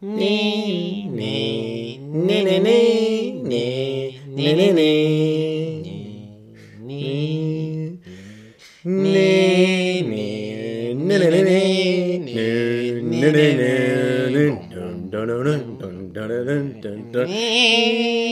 [0.00, 5.82] Nee, nee, nee, nee, nee, nee, nee, nee, nee.
[8.84, 12.42] Nee, nee, nee, nee, nee, nee,
[13.02, 13.56] nee, nee,
[17.26, 18.27] nee,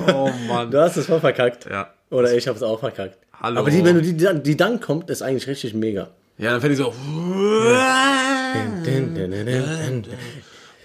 [0.14, 0.70] oh Mann.
[0.70, 1.66] Du hast es voll verkackt.
[1.70, 1.92] Ja.
[2.10, 3.18] Oder ich hab's auch verkackt.
[3.40, 3.60] Hallo.
[3.60, 6.10] Aber die, wenn du die, die dann kommt, ist eigentlich richtig mega.
[6.38, 6.92] Ja, dann fällt die so.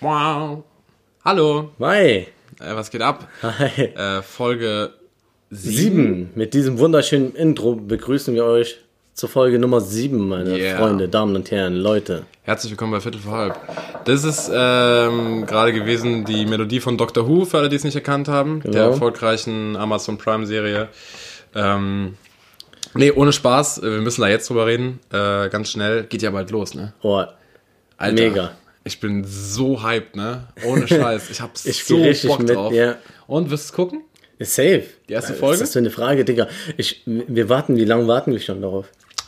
[0.01, 0.63] Wow.
[1.23, 1.71] Hallo.
[1.77, 2.27] Mai.
[2.59, 3.27] Äh, was geht ab?
[3.43, 3.83] Hi.
[3.83, 4.93] Äh, Folge
[5.49, 5.75] 7.
[5.75, 6.29] Sieben.
[6.35, 8.79] Mit diesem wunderschönen Intro begrüßen wir euch
[9.17, 10.77] zur Folge Nummer sieben, meine Yeah.
[10.77, 12.25] Freunde, Damen und Herren, Leute.
[12.43, 13.59] Herzlich willkommen bei Viertel vor halb.
[14.05, 17.95] Das ist ähm, gerade gewesen die Melodie von Doctor Who, für alle, die es nicht
[17.95, 18.61] erkannt haben.
[18.61, 18.89] Der Genau.
[18.91, 20.89] erfolgreichen Amazon Prime-Serie.
[21.55, 22.15] Ähm,
[22.93, 23.79] nee, ohne Spaß.
[23.79, 24.99] äh, Wir müssen da jetzt drüber reden.
[25.11, 26.03] Äh, ganz schnell.
[26.03, 26.93] Geht ja bald los, ne?
[27.01, 27.23] Oh,
[27.97, 28.51] Alter, Mega.
[28.83, 30.43] Ich bin so hyped, ne?
[30.63, 31.31] Ohne Scheiß.
[31.31, 32.71] Ich hab Ich so Bock mit, drauf.
[32.71, 32.97] ja.
[33.25, 34.01] Und wirst du gucken?
[34.39, 34.83] safe.
[35.09, 35.53] Die erste Was Folge?
[35.55, 36.47] ist das für eine Frage, Digga?
[36.77, 38.85] Ich, wir warten, wie lange warten wir schon darauf?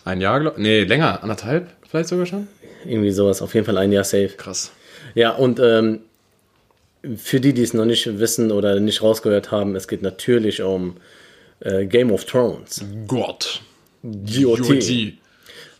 [0.09, 1.21] Ein Jahr, glaub Nee, länger.
[1.21, 2.47] Anderthalb vielleicht sogar schon?
[2.83, 4.29] Irgendwie sowas, auf jeden Fall ein Jahr safe.
[4.37, 4.71] Krass.
[5.13, 5.99] Ja, und ähm,
[7.15, 10.97] für die, die es noch nicht wissen oder nicht rausgehört haben, es geht natürlich um
[11.59, 12.83] äh, Game of Thrones.
[13.07, 13.61] Gott.
[14.03, 15.17] GOT.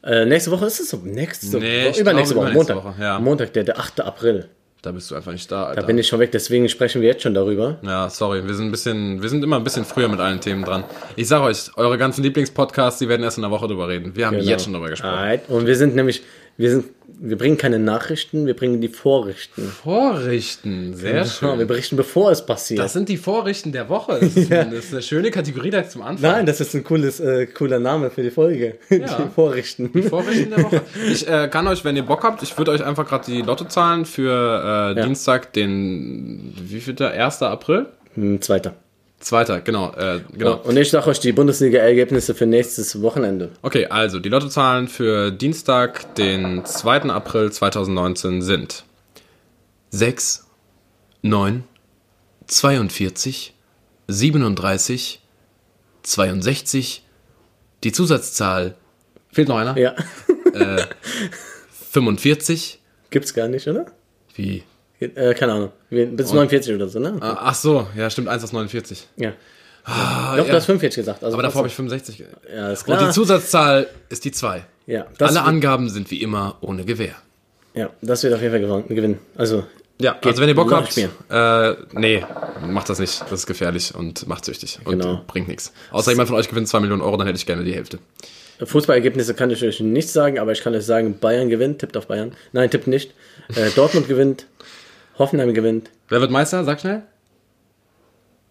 [0.04, 0.98] Äh, nächste Woche ist es so.
[0.98, 2.02] Nächste Nee, Woche.
[2.02, 2.78] Übernächste glaube, Woche, Montag.
[2.78, 3.20] Woche, ja.
[3.20, 4.02] Montag, der, der 8.
[4.02, 4.48] April.
[4.82, 5.82] Da bist du einfach nicht da, Alter.
[5.82, 7.78] Da bin ich schon weg, deswegen sprechen wir jetzt schon darüber.
[7.82, 10.64] Ja, sorry, wir sind ein bisschen, wir sind immer ein bisschen früher mit allen Themen
[10.64, 10.86] dran.
[11.18, 14.16] Ich sag euch, eure ganzen Lieblingspodcasts, die werden erst in einer Woche drüber reden.
[14.16, 14.50] Wir haben Genau.
[14.50, 15.16] jetzt schon drüber gesprochen.
[15.16, 15.50] Alright.
[15.50, 16.24] Und wir sind nämlich,
[16.60, 16.86] wir sind,
[17.22, 19.64] wir bringen keine Nachrichten, wir bringen die Vorrichten.
[19.64, 21.68] Vorrichten, sehr Ja, wir schön.
[21.68, 22.80] berichten, bevor es passiert.
[22.82, 24.18] Das sind die Vorrichten der Woche.
[24.20, 26.32] Das ist, das ist eine schöne Kategorie da zum Anfang.
[26.32, 28.76] Nein, das ist ein cooles, äh, cooler Name für die Folge.
[28.90, 29.22] Ja.
[29.22, 29.92] Die Vorrichten.
[29.94, 30.82] Die Vorrichten der Woche.
[31.10, 34.04] Ich äh, kann euch, wenn ihr Bock habt, ich würde euch einfach gerade die Lottozahlen
[34.06, 34.32] für
[34.96, 35.06] äh, Ja.
[35.06, 37.12] Dienstag, den, wie viel der?
[37.12, 37.42] 1.
[37.44, 37.86] April?
[38.16, 38.76] Hm, Zweiter.
[39.20, 39.92] Zweiter, genau.
[39.96, 40.58] Äh, genau.
[40.64, 43.52] Und ich sage euch die Bundesliga-Ergebnisse für nächstes Wochenende.
[43.62, 47.02] Okay, also die Lottozahlen für Dienstag, den 2.
[47.10, 48.86] April 2019 sind
[49.92, 50.48] 6,
[51.22, 51.64] 9,
[52.48, 53.54] 42,
[54.08, 55.22] 37,
[56.04, 57.04] 62,
[57.84, 58.76] die Zusatzzahl,
[59.34, 59.96] fehlt noch einer, Ja.
[61.92, 62.80] 45,
[63.10, 63.86] Gibt's gar nicht, oder?
[64.36, 64.64] wie?
[65.00, 65.72] Äh, keine Ahnung.
[65.90, 67.18] Bis 49 oder so, ne?
[67.22, 69.08] Ah, Ach so, ja stimmt, 1 aus 49.
[69.18, 69.34] Ja.
[69.86, 69.92] Ah,
[70.32, 70.46] Ich glaube, ja.
[70.46, 71.24] du hast 45 gesagt.
[71.24, 72.24] Also Aber davor habe ich 65.
[72.54, 73.08] Ja, ist Und klar.
[73.08, 74.64] die Zusatzzahl ist die 2.
[74.88, 77.16] Ja, das Alle Angaben sind wie immer ohne Gewähr.
[77.74, 79.20] Ja, das wird auf jeden Fall gewonnen- gewinnen.
[79.36, 79.64] Also,
[80.02, 82.24] Ja, also wenn ihr Bock habt, äh, nee,
[82.68, 83.22] macht das nicht.
[83.22, 85.22] Das ist gefährlich und macht süchtig und Genau.
[85.28, 85.72] bringt nichts.
[85.92, 88.00] Außer jemand von euch gewinnt 2 Millionen Euro, dann hätte ich gerne die Hälfte.
[88.62, 92.08] Fußballergebnisse kann ich euch nicht sagen, aber ich kann euch sagen, Bayern gewinnt, tippt auf
[92.08, 92.34] Bayern.
[92.52, 93.14] Nein, tippt nicht.
[93.56, 94.48] Äh, Dortmund gewinnt,
[95.20, 96.64] Hoffenheim gewinnt, Wer wird Meister?
[96.64, 97.04] Sag schnell.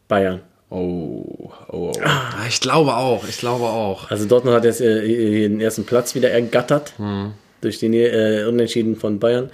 [0.07, 0.41] Bayern.
[0.71, 1.93] Oh, oh, oh.
[2.05, 4.11] Ah, Ich glaube auch, ich glaube auch.
[4.11, 7.33] Also Dortmund hat jetzt äh, den ersten Platz wieder ergattert Hm.
[7.63, 9.51] durch den äh, Unentschieden von Bayern.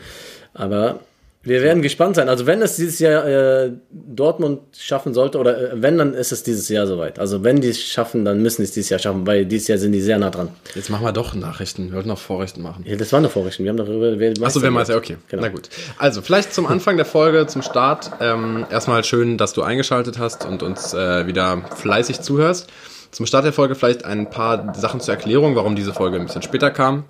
[0.54, 1.00] Aber
[1.44, 2.28] wir werden gespannt sein.
[2.28, 6.43] Also wenn es dieses Jahr äh, Dortmund schaffen sollte, oder äh, wenn, dann ist es
[6.43, 7.19] dieses Jahr soweit.
[7.19, 9.78] Also wenn die es schaffen, dann müssen die es dieses Jahr schaffen, weil dieses Jahr
[9.78, 10.49] sind die sehr nah dran.
[10.75, 11.88] Jetzt machen wir doch Nachrichten.
[11.88, 12.84] Wir wollten noch Vorrichten machen.
[12.87, 13.65] Ja, das waren doch Vorrichten.
[13.65, 14.19] Wir haben darüber.
[14.19, 15.19] Wer Achso, wer Meister, okay.
[15.28, 15.43] Genau.
[15.43, 15.69] Na gut.
[15.99, 18.10] Also, vielleicht zum Anfang der Folge, zum Start.
[18.21, 22.69] Ähm, erstmal schön, dass du eingeschaltet hast und uns äh, wieder fleißig zuhörst.
[23.10, 26.43] Zum Start der Folge vielleicht ein paar Sachen zur Erklärung, warum diese Folge ein bisschen
[26.43, 27.04] später kam.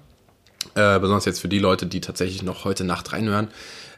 [0.75, 3.49] Äh, besonders jetzt für die Leute, die tatsächlich noch heute Nacht reinhören.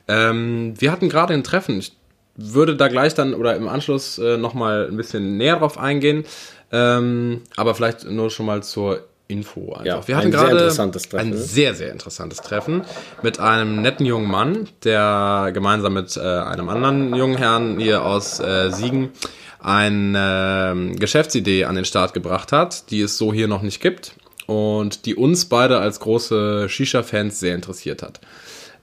[0.08, 1.78] Ähm, wir hatten gerade ein Treffen.
[1.78, 1.92] Ich
[2.36, 6.24] würde da gleich dann oder im Anschluss äh, nochmal ein bisschen näher drauf eingehen.
[6.72, 9.84] Ähm, aber vielleicht nur schon mal zur Info einfach.
[9.84, 12.82] Ja, wir hatten ein sehr gerade ein sehr, sehr interessantes Treffen
[13.22, 18.38] mit einem netten jungen Mann, der gemeinsam mit äh, einem anderen jungen Herrn hier aus
[18.38, 19.10] äh, Siegen
[19.58, 24.12] eine ähm, Geschäftsidee an den Start gebracht hat, die es so hier noch nicht gibt
[24.46, 28.20] und die uns beide als große Shisha-Fans sehr interessiert hat.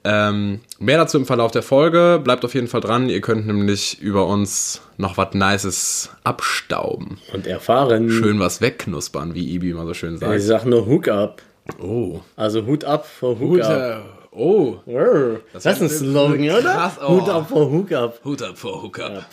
[0.06, 2.20] Ähm, mehr dazu im Verlauf der Folge.
[2.24, 3.10] Bleibt auf jeden Fall dran.
[3.10, 7.20] Ihr könnt nämlich über uns noch was Nices abstauben.
[7.34, 8.10] Und erfahren.
[8.10, 10.42] Schön was wegknuspern, wie Ibi immer so schön Ich sagt.
[10.42, 11.42] sag nur Hook up.
[11.82, 12.20] Oh.
[12.36, 13.68] Also Hut ab vor Hook up.
[13.68, 14.02] Gute.
[14.32, 14.78] Oh.
[14.88, 15.40] Rrr.
[15.54, 16.62] Das, ist ein Slogan, oder?
[16.62, 17.22] krass, oh.
[17.22, 18.20] Hut ab vor Hook up.
[18.26, 19.26] Hut ab vor Hook up.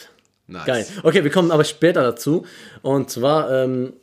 [0.46, 0.66] Nice.
[0.66, 0.86] Geil.
[1.02, 2.44] Okay, wir kommen aber später dazu.
[2.82, 3.94] Und zwar ähm,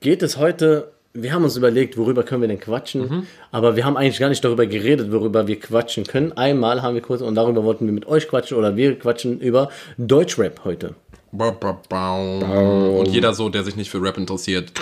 [0.00, 0.92] geht es heute.
[1.12, 3.02] Wir haben uns überlegt, worüber können wir denn quatschen.
[3.02, 3.26] Mhm.
[3.50, 6.32] Aber wir haben eigentlich gar nicht darüber geredet, worüber wir quatschen können.
[6.32, 9.70] Einmal haben wir kurz und darüber wollten wir mit euch quatschen oder wir quatschen über
[9.98, 10.94] Deutschrap heute.
[11.32, 12.16] Ba, ba, ba.
[12.16, 14.72] Und jeder so, der sich nicht für Rap interessiert.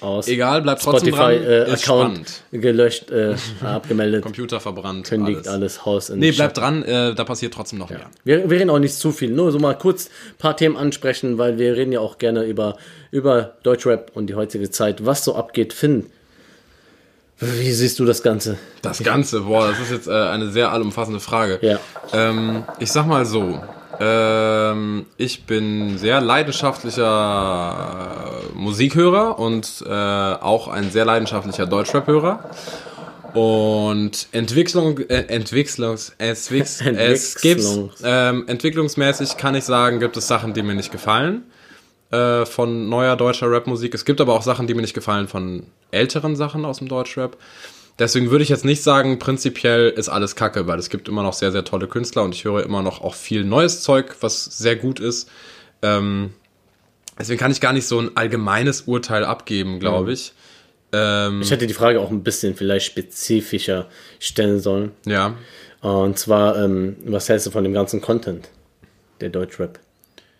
[0.00, 1.32] Aus Egal, bleibt trotzdem dran.
[1.32, 2.42] Ist Spotify-Account spannend.
[2.52, 3.34] gelöscht, äh,
[3.64, 5.08] abgemeldet, Computer verbrannt.
[5.08, 5.48] kündigt alles.
[5.48, 8.08] alles, Haus in Nee, bleibt dran, äh, da passiert trotzdem noch mehr.
[8.22, 11.36] Wir, wir reden auch nicht zu viel, nur so mal kurz ein paar Themen ansprechen,
[11.36, 12.76] weil wir reden ja auch gerne über,
[13.10, 15.72] über Deutschrap und die heutige Zeit, was so abgeht.
[15.72, 16.06] Finn,
[17.40, 18.56] wie siehst du das Ganze?
[18.82, 21.58] Das Ganze, boah, das ist jetzt äh, eine sehr allumfassende Frage.
[21.60, 21.80] Ja.
[22.12, 23.60] Ähm, ich sag mal so,
[24.00, 32.50] ähm, ich bin sehr leidenschaftlicher äh, Musikhörer und äh, auch ein sehr leidenschaftlicher Deutschrap-Hörer.
[33.34, 37.62] Und Entwicklung, äh, Entwicklungs, es, es, es gibt,
[38.02, 41.44] ähm, entwicklungsmäßig kann ich sagen, gibt es Sachen, die mir nicht gefallen
[42.10, 43.94] äh, von neuer deutscher Rapmusik.
[43.94, 47.36] Es gibt aber auch Sachen, die mir nicht gefallen von älteren Sachen aus dem Deutschrap.
[47.98, 51.32] Deswegen würde ich jetzt nicht sagen, prinzipiell ist alles Kacke, weil es gibt immer noch
[51.32, 54.76] sehr, sehr tolle Künstler und ich höre immer noch auch viel neues Zeug, was sehr
[54.76, 55.30] gut ist.
[55.80, 56.34] Ähm,
[57.18, 60.34] deswegen kann ich gar nicht so ein allgemeines Urteil abgeben, glaube ich.
[60.92, 63.88] Ähm, Ich hätte die Frage auch ein bisschen vielleicht spezifischer
[64.18, 64.92] stellen sollen.
[65.06, 65.34] ja.
[65.82, 68.48] Und zwar, ähm, was hältst du von dem ganzen Content
[69.20, 69.78] der Deutschrap?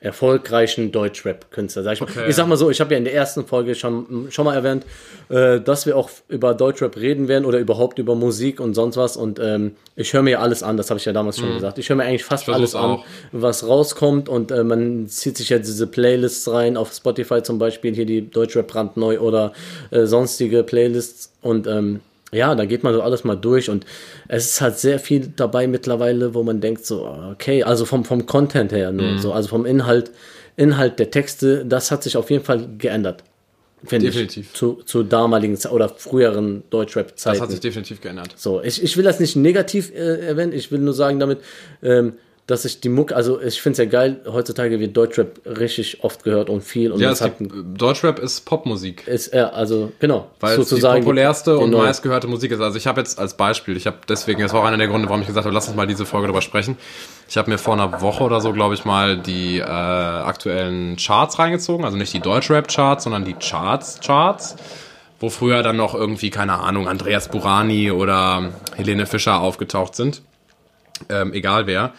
[0.06, 1.82] Erfolgreichen Deutschrap-Künstler.
[1.82, 2.08] Sag ich, mal.
[2.08, 2.24] Okay.
[2.28, 4.86] ich sag mal so, ich habe ja in der ersten Folge schon, schon mal erwähnt,
[5.28, 9.16] äh, dass wir auch über Deutschrap reden werden oder überhaupt über Musik und sonst was.
[9.16, 11.78] Und ähm, ich höre mir ja alles an, das habe ich ja damals schon gesagt.
[11.78, 13.00] Ich höre mir eigentlich fast alles an,
[13.32, 14.28] was rauskommt.
[14.28, 18.30] Und äh, man zieht sich ja diese Playlists rein, auf Spotify zum Beispiel, hier die
[18.30, 19.52] Deutschrap brandneu oder
[19.90, 21.32] äh, sonstige Playlists.
[21.42, 22.00] Und ähm,
[22.32, 23.86] ja, da geht man so alles mal durch und
[24.28, 28.26] es ist halt sehr viel dabei mittlerweile, wo man denkt so, okay, also vom, vom
[28.26, 29.18] Content her nur, Mhm.
[29.18, 30.10] so, also vom Inhalt,
[30.56, 33.22] Inhalt der Texte, das hat sich auf jeden Fall geändert.
[33.84, 34.12] Finde ich.
[34.14, 34.52] Definitiv.
[34.54, 37.40] Zu, zu damaligen oder früheren Das Deutschrap-Zeiten.
[37.40, 38.30] hat sich definitiv geändert.
[38.34, 41.38] So, ich, ich will das nicht negativ äh, erwähnen, ich will nur sagen damit,
[41.82, 42.14] ähm,
[42.46, 46.22] dass ich die Mucke, also ich finde es ja geil, heutzutage wird Deutschrap richtig oft
[46.22, 47.40] gehört und viel und Ja, es gibt,
[47.76, 49.06] Deutschrap ist Popmusik.
[49.08, 52.60] ist er, also genau, Weil es die populärste und meistgehörte Musik ist.
[52.60, 55.08] Also ich habe jetzt als Beispiel, ich habe deswegen, das war auch einer der Gründe,
[55.08, 56.76] warum ich gesagt habe, lass uns mal diese Folge drüber sprechen.
[57.28, 61.40] Ich habe mir vor einer Woche oder so, glaube ich, mal die äh, aktuellen Charts
[61.40, 61.84] reingezogen.
[61.84, 64.54] Also nicht die Deutschrap-Charts, sondern die Charts-Charts.
[65.18, 70.22] Wo früher dann noch irgendwie, keine Ahnung, Andreas Burani oder Helene Fischer aufgetaucht sind.
[71.08, 71.92] Ähm, egal wer.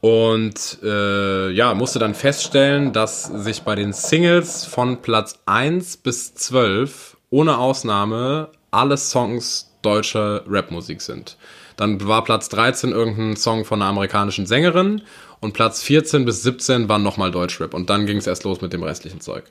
[0.00, 6.34] Und äh, ja, musste dann feststellen, dass sich bei den Singles von Platz 1 bis
[6.34, 11.36] 12 ohne Ausnahme alle Songs deutscher Rapmusik sind.
[11.76, 15.02] Dann war Platz 13 irgendein Song von einer amerikanischen Sängerin
[15.40, 18.72] und Platz 14 bis 17 waren nochmal Deutschrap und dann ging es erst los mit
[18.72, 19.44] dem restlichen Zeug.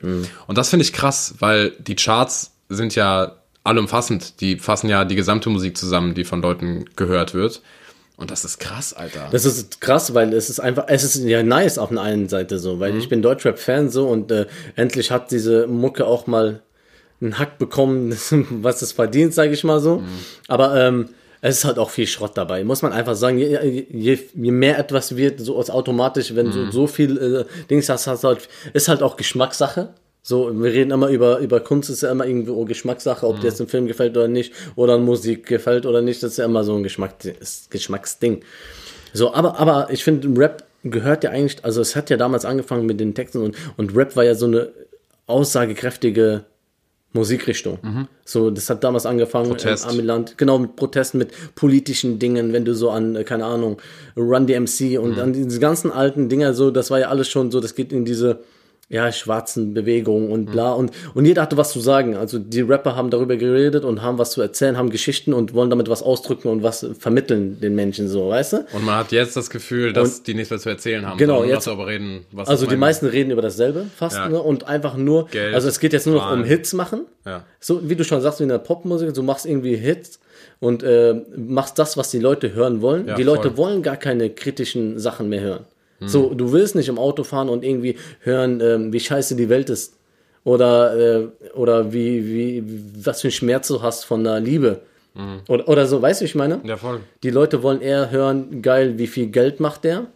[0.46, 4.40] Und das finde ich krass, weil die Charts sind ja allumfassend.
[4.40, 7.62] Die fassen ja die gesamte Musik zusammen, die von Leuten gehört wird.
[8.20, 9.28] Und das ist krass, Alter.
[9.32, 12.58] Das ist krass, weil es ist einfach, es ist ja nice auf der einen Seite
[12.58, 14.46] so, weil ich bin Deutschrap-Fan so und äh,
[14.76, 16.60] endlich hat diese Mucke auch mal
[17.22, 18.14] einen Hack bekommen,
[18.50, 20.02] was es verdient, sage ich mal so.
[20.48, 21.08] Aber ähm,
[21.40, 23.38] es ist halt auch viel Schrott dabei, muss man einfach sagen.
[23.38, 28.06] Je, je, je mehr etwas wird, so automatisch, wenn du so viel äh, Dings hast,
[28.06, 29.94] hast halt, ist halt auch Geschmackssache.
[30.22, 33.60] So, wir reden immer über, über Kunst, ist ja immer irgendwo Geschmackssache, ob dir jetzt
[33.60, 36.74] ein Film gefällt oder nicht, oder Musik gefällt oder nicht, das ist ja immer so
[36.74, 37.14] ein Geschmack,
[37.70, 38.42] Geschmacksding.
[39.14, 42.86] So, aber, aber ich finde, Rap gehört ja eigentlich, also es hat ja damals angefangen
[42.86, 44.68] mit den Texten und, und Rap war ja so eine
[45.26, 46.44] aussagekräftige
[47.12, 47.78] Musikrichtung.
[48.24, 49.84] So, das hat damals angefangen Protest.
[49.84, 53.78] im Amiland, genau mit Protesten, mit politischen Dingen, wenn du so an, äh, keine Ahnung,
[54.16, 57.58] Run DMC und an diese ganzen alten Dinger, so, das war ja alles schon so,
[57.60, 58.40] das geht in diese,
[58.90, 62.16] ja, schwarzen Bewegungen und bla und, und jeder hatte was zu sagen.
[62.16, 65.70] Also die Rapper haben darüber geredet und haben was zu erzählen, haben Geschichten und wollen
[65.70, 68.56] damit was ausdrücken und was vermitteln den Menschen so, weißt du?
[68.72, 71.18] Und man hat jetzt das Gefühl, dass die nichts mehr zu erzählen haben.
[71.18, 74.28] Genau, jetzt- darüber reden, was Also die meisten reden über dasselbe fast Ja.
[74.28, 74.42] ne?
[74.42, 76.42] und einfach nur, Geld, also es geht jetzt nur noch um.
[76.42, 77.02] Hits machen.
[77.24, 77.44] Ja.
[77.60, 80.18] So wie du schon sagst, wie in der Popmusik, du machst irgendwie Hits
[80.58, 83.06] und äh, machst das, was die Leute hören wollen.
[83.06, 83.56] Ja, die Leute voll.
[83.56, 85.64] wollen gar keine kritischen Sachen mehr hören.
[86.00, 86.08] Hm.
[86.08, 89.70] So, du willst nicht im Auto fahren und irgendwie hören, ähm, wie scheiße die Welt
[89.70, 89.96] ist.
[90.42, 92.64] Oder, äh, oder wie, wie,
[93.04, 94.80] was für einen Schmerz du hast von der Liebe.
[95.48, 96.62] Oder, oder so, weißt du, wie ich meine?
[96.62, 96.68] Hm.
[96.68, 97.00] Ja, voll.
[97.22, 100.06] Die Leute wollen eher hören, geil, wie viel Geld macht der?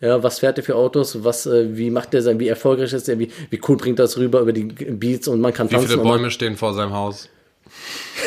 [0.00, 1.24] Ja, was fährt er für Autos?
[1.24, 2.38] Was, äh, wie macht der sein?
[2.38, 3.18] Wie erfolgreich ist er?
[3.18, 6.00] Wie, wie cool bringt das rüber über die Beats und man kann Wie tanzen viele
[6.00, 7.28] und man, Bäume stehen vor seinem Haus?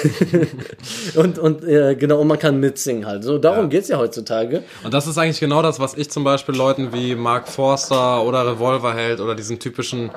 [1.15, 3.23] und, und äh, genau und man kann mitsingen halt.
[3.23, 3.67] So darum Ja.
[3.67, 4.63] geht's ja heutzutage.
[4.83, 8.45] Und das ist eigentlich genau das, was ich zum Beispiel Leuten wie Mark Forster oder
[8.45, 10.11] Revolverheld oder diesen typischen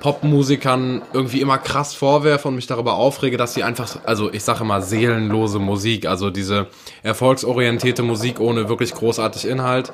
[0.00, 4.60] Popmusikern irgendwie immer krass vorwerfe und mich darüber aufrege, dass sie einfach, also ich sage
[4.64, 6.68] immer seelenlose Musik, also diese
[7.02, 9.92] erfolgsorientierte Musik ohne wirklich großartig Inhalt,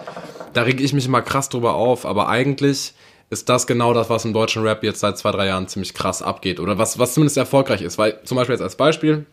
[0.52, 2.94] da rege ich mich immer krass drüber auf, aber eigentlich
[3.30, 6.22] ist das genau das, was im deutschen Rap jetzt seit zwei, drei Jahren ziemlich krass
[6.22, 6.60] abgeht.
[6.60, 7.98] Oder was, was zumindest erfolgreich ist.
[7.98, 9.26] Weil zum Beispiel jetzt als Beispiel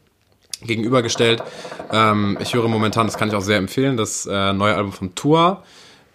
[0.64, 1.44] gegenübergestellt,
[1.92, 5.16] ähm, ich höre momentan, das kann ich auch sehr empfehlen, das äh, neue Album von
[5.16, 5.64] Tour.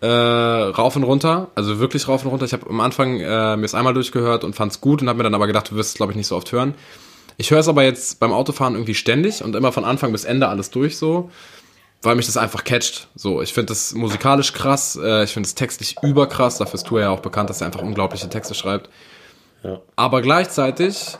[0.00, 2.44] Äh, rauf und runter, also wirklich rauf und runter.
[2.44, 5.16] Ich habe am Anfang äh, mir es einmal durchgehört und fand es gut und habe
[5.16, 6.76] mir dann aber gedacht, du wirst es glaube ich nicht so oft hören.
[7.36, 10.46] Ich höre es aber jetzt beim Autofahren irgendwie ständig und immer von Anfang bis Ende
[10.46, 11.30] alles durch so
[12.02, 13.08] weil mich das einfach catcht.
[13.14, 17.00] So, ich finde das musikalisch krass, äh, ich finde es textlich überkrass, dafür ist Tour
[17.00, 18.88] ja auch bekannt, dass er einfach unglaubliche Texte schreibt.
[19.62, 19.80] Ja.
[19.96, 21.16] Aber gleichzeitig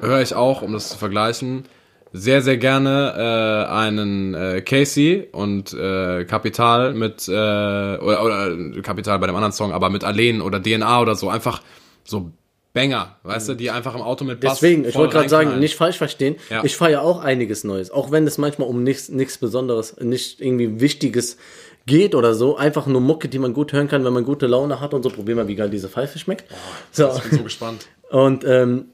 [0.00, 1.64] höre ich auch, um das zu vergleichen,
[2.12, 9.18] sehr, sehr gerne äh, einen äh, Casey und äh, Kapital mit, äh, oder, oder Kapital
[9.18, 11.62] bei dem anderen Song, aber mit Alleen oder DNA oder so, einfach
[12.04, 12.32] so
[12.78, 15.74] Banger, weißt du, die einfach im Auto mit Bass Deswegen, ich wollte gerade sagen, nicht
[15.74, 16.36] falsch verstehen.
[16.48, 16.62] Ja.
[16.62, 20.80] Ich feiere auch einiges Neues, auch wenn es manchmal um nichts nichts Besonderes, nicht irgendwie
[20.80, 21.38] Wichtiges
[21.86, 22.56] geht oder so.
[22.56, 25.10] Einfach nur Mucke, die man gut hören kann, wenn man gute Laune hat und so.
[25.10, 26.44] Probier mal, wie geil diese Pfeife schmeckt.
[26.52, 26.54] Oh,
[26.92, 27.10] so.
[27.16, 27.88] Ich bin so gespannt.
[28.10, 28.86] Und ähm,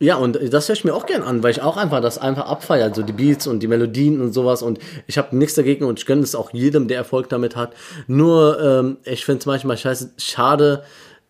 [0.00, 2.46] ja, und das höre ich mir auch gern an, weil ich auch einfach das einfach
[2.46, 4.62] abfeiere, so die Beats und die Melodien und sowas.
[4.62, 4.78] Und
[5.08, 7.72] ich habe nichts dagegen und ich gönne es auch jedem, der Erfolg damit hat.
[8.06, 10.84] Nur, ähm, ich finde es manchmal scheiße, schade,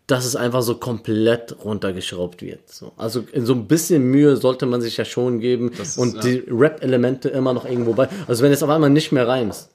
[0.08, 2.68] dass es einfach so komplett runtergeschraubt wird.
[2.72, 2.92] So.
[2.96, 6.20] Also in so ein bisschen Mühe sollte man sich ja schon geben ist, und ja.
[6.22, 8.08] die Rap-Elemente immer noch irgendwo bei.
[8.26, 9.70] Also wenn es auf einmal nicht mehr reimst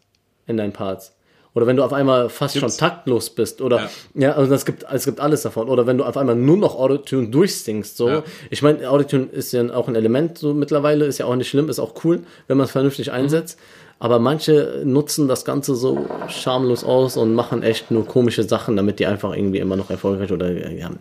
[0.47, 1.13] in deinen Parts.
[1.53, 2.77] Oder wenn du auf einmal fast Gibt's?
[2.77, 3.61] schon taktlos bist.
[3.61, 5.69] Oder ja, ja also es gibt, es gibt alles davon.
[5.69, 7.95] Oder wenn du auf einmal nur noch Autotune durchsingst.
[7.95, 8.09] So.
[8.09, 8.23] Ja.
[8.49, 11.69] Ich meine, Autotune ist ja auch ein Element so mittlerweile, ist ja auch nicht schlimm,
[11.69, 13.59] ist auch cool, wenn man es vernünftig einsetzt.
[13.59, 13.82] Mhm.
[13.99, 18.99] Aber manche nutzen das Ganze so schamlos aus und machen echt nur komische Sachen, damit
[18.99, 20.91] die einfach irgendwie immer noch erfolgreich oder ja.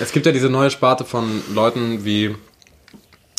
[0.00, 2.36] Es gibt ja diese neue Sparte von Leuten wie,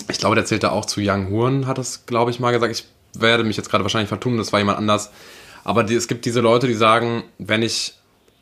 [0.10, 2.74] ich glaube, der zählt da auch zu Young Huren, hat das, glaube ich, mal gesagt.
[2.74, 2.86] Ich
[3.18, 5.12] werde mich jetzt gerade wahrscheinlich vertun, das war jemand anders.
[5.64, 7.94] Aber die, es gibt diese Leute, die sagen, wenn ich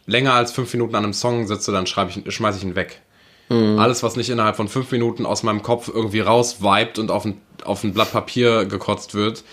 [0.05, 3.01] länger als fünf Minuten an einem Song sitze, dann schreibe ich, schmeiße ich ihn weg.
[3.49, 3.79] Mhm.
[3.79, 7.41] Alles, was nicht innerhalb von fünf Minuten aus meinem Kopf irgendwie rausvibet und auf ein,
[7.63, 9.43] auf ein Blatt Papier gekotzt wird,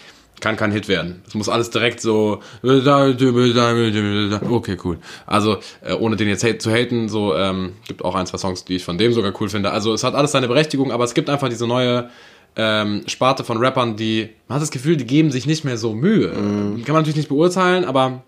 [0.40, 1.23] kann kein Hit werden.
[1.26, 4.99] Es muss alles direkt so, okay, cool.
[5.26, 8.76] Also, äh, ohne den jetzt zu haten, so, ähm, gibt auch ein, zwei Songs, die
[8.76, 9.70] ich von dem sogar cool finde.
[9.70, 12.11] Also, es hat alles seine Berechtigung, aber es gibt einfach diese neue
[12.56, 15.94] ähm, Sparte von Rappern, die, man hat das Gefühl, die geben sich nicht mehr so
[15.94, 16.28] Mühe.
[16.28, 16.85] Mm.
[16.85, 18.25] Kann man natürlich nicht beurteilen, aber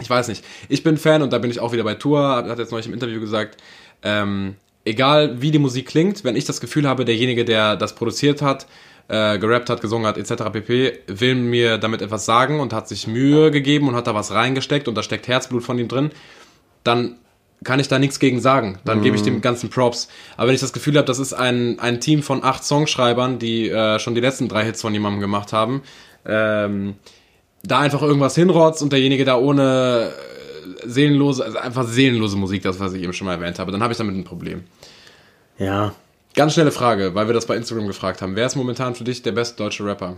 [0.00, 0.44] ich weiß nicht.
[0.68, 2.94] Ich bin Fan und da bin ich auch wieder bei Tour, hat jetzt neulich im
[2.94, 3.60] Interview gesagt,
[4.02, 8.42] ähm, egal wie die Musik klingt, wenn ich das Gefühl habe, derjenige, der das produziert
[8.42, 8.66] hat,
[9.08, 10.44] äh, gerappt hat, gesungen hat, etc.
[10.52, 14.32] pp., will mir damit etwas sagen und hat sich Mühe gegeben und hat da was
[14.32, 16.10] reingesteckt und da steckt Herzblut von ihm drin,
[16.84, 17.16] dann
[17.64, 18.78] kann ich da nichts gegen sagen.
[18.84, 19.02] Dann mhm.
[19.02, 20.08] gebe ich dem ganzen Props.
[20.36, 23.68] Aber wenn ich das Gefühl habe, das ist ein, ein Team von acht Songschreibern, die
[23.68, 25.82] äh, schon die letzten drei Hits von jemandem gemacht haben,
[26.26, 26.94] ähm,
[27.62, 32.80] da einfach irgendwas hinrotzt und derjenige da ohne äh, seelenlose, also einfach seelenlose Musik, das
[32.80, 34.64] was ich eben schon mal erwähnt habe, dann habe ich damit ein Problem.
[35.58, 35.94] Ja,
[36.34, 38.34] Ganz schnelle Frage, weil wir das bei Instagram gefragt haben.
[38.34, 40.16] Wer ist momentan für dich der beste deutsche Rapper?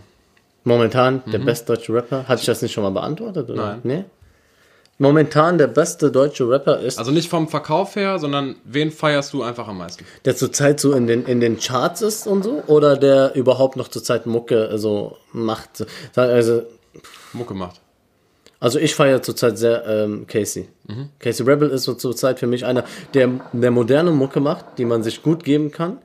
[0.64, 1.44] Momentan der mhm.
[1.44, 2.26] beste deutsche Rapper?
[2.26, 3.50] Hatte ich das nicht schon mal beantwortet?
[3.50, 3.66] Oder?
[3.66, 3.80] Nein.
[3.84, 4.04] Nee?
[4.98, 6.98] Momentan der beste deutsche Rapper ist.
[6.98, 10.06] Also nicht vom Verkauf her, sondern wen feierst du einfach am meisten?
[10.24, 12.62] Der zurzeit so in den, in den Charts ist und so?
[12.66, 15.86] Oder der überhaupt noch zurzeit Mucke so macht?
[16.14, 16.62] Also,
[17.34, 17.82] Mucke macht.
[18.66, 20.66] Also ich feiere zurzeit sehr ähm, Casey.
[20.88, 21.10] Mhm.
[21.20, 22.82] Casey Rebel ist so zurzeit für mich einer,
[23.14, 25.98] der, der moderne Mucke macht, die man sich gut geben kann,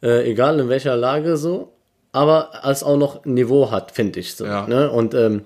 [0.00, 1.72] äh, egal in welcher Lage so,
[2.12, 4.44] aber als auch noch Niveau hat, finde ich so.
[4.44, 4.64] Ja.
[4.68, 4.92] Ne?
[4.92, 5.44] Und ähm,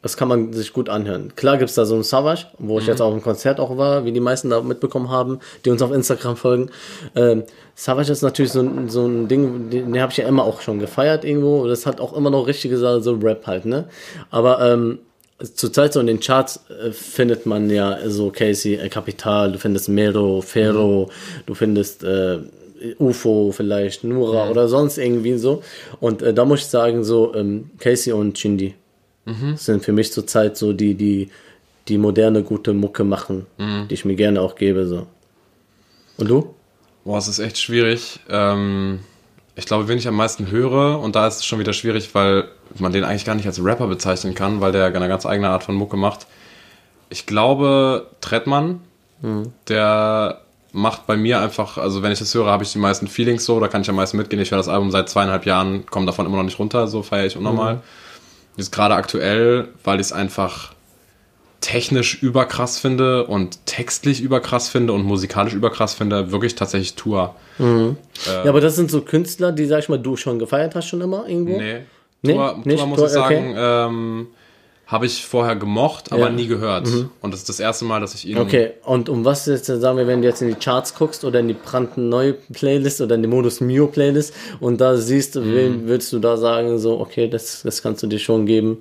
[0.00, 1.34] das kann man sich gut anhören.
[1.36, 2.80] Klar gibt's da so einen Savage, wo mhm.
[2.80, 5.82] ich jetzt auch im Konzert auch war, wie die meisten da mitbekommen haben, die uns
[5.82, 6.70] auf Instagram folgen.
[7.16, 7.42] Ähm,
[7.74, 10.78] Savage ist natürlich so, so ein Ding, den, den habe ich ja immer auch schon
[10.78, 11.66] gefeiert irgendwo.
[11.66, 13.90] Das hat auch immer noch richtige so Rap halt, ne?
[14.30, 15.00] Aber ähm,
[15.38, 19.88] zurzeit so in den Charts äh, findet man ja so Casey äh, Capital, du findest
[19.88, 21.42] Mero, Ferro, mhm.
[21.46, 22.38] du findest äh,
[22.98, 24.50] UFO vielleicht, Nura mhm.
[24.50, 25.62] oder sonst irgendwie so.
[26.00, 28.74] Und äh, da muss ich sagen, so ähm, Casey und Chindi
[29.24, 29.56] mhm.
[29.56, 31.30] sind für mich zurzeit so die, die,
[31.86, 33.86] die moderne, gute Mucke machen, mhm.
[33.88, 34.86] die ich mir gerne auch gebe.
[34.86, 35.06] So.
[36.16, 36.54] Und du?
[37.04, 38.20] Boah, es ist echt schwierig.
[38.28, 39.00] Ähm,
[39.58, 42.46] ich glaube, wen ich am meisten höre, und da ist es schon wieder schwierig, weil
[42.78, 45.64] man den eigentlich gar nicht als Rapper bezeichnen kann, weil der eine ganz eigene Art
[45.64, 46.28] von Mucke macht.
[47.10, 48.80] Ich glaube, Trettmann,
[49.20, 49.52] mhm.
[49.66, 53.44] der macht bei mir einfach, also wenn ich das höre, habe ich die meisten Feelings
[53.44, 54.40] so, da kann ich am meisten mitgehen.
[54.40, 57.26] Ich höre das Album seit zweieinhalb Jahren, komme davon immer noch nicht runter, so feiere
[57.26, 57.74] ich unnormal.
[57.74, 57.80] Mhm.
[58.58, 60.72] Jetzt gerade aktuell, weil ich es einfach
[61.60, 67.34] technisch überkrass finde und textlich überkrass finde und musikalisch überkrass finde, wirklich tatsächlich Tour.
[67.58, 67.96] Mhm.
[68.26, 70.86] Äh, ja, aber das sind so Künstler, die, sag ich mal, du schon gefeiert hast
[70.88, 71.58] schon immer irgendwo?
[71.58, 71.80] Nee.
[72.22, 73.86] nee Tour, Tour muss Tour, ich sagen, okay.
[73.86, 74.26] ähm,
[74.86, 76.28] habe ich vorher gemocht, aber Ja.
[76.30, 76.36] Mhm.
[76.36, 76.88] nie gehört.
[77.20, 78.38] Und das ist das erste Mal, dass ich ihn.
[78.38, 81.40] Okay, und um was jetzt, sagen wir, wenn du jetzt in die Charts guckst oder
[81.40, 85.54] in die brandneue Playlist oder in die Modus Mio Playlist und da siehst, Mhm.
[85.54, 88.78] wen würdest du da sagen, so, okay, das, das kannst du dir schon geben?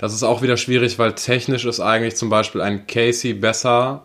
[0.00, 4.04] Das ist auch wieder schwierig, weil technisch ist eigentlich zum Beispiel ein Casey besser.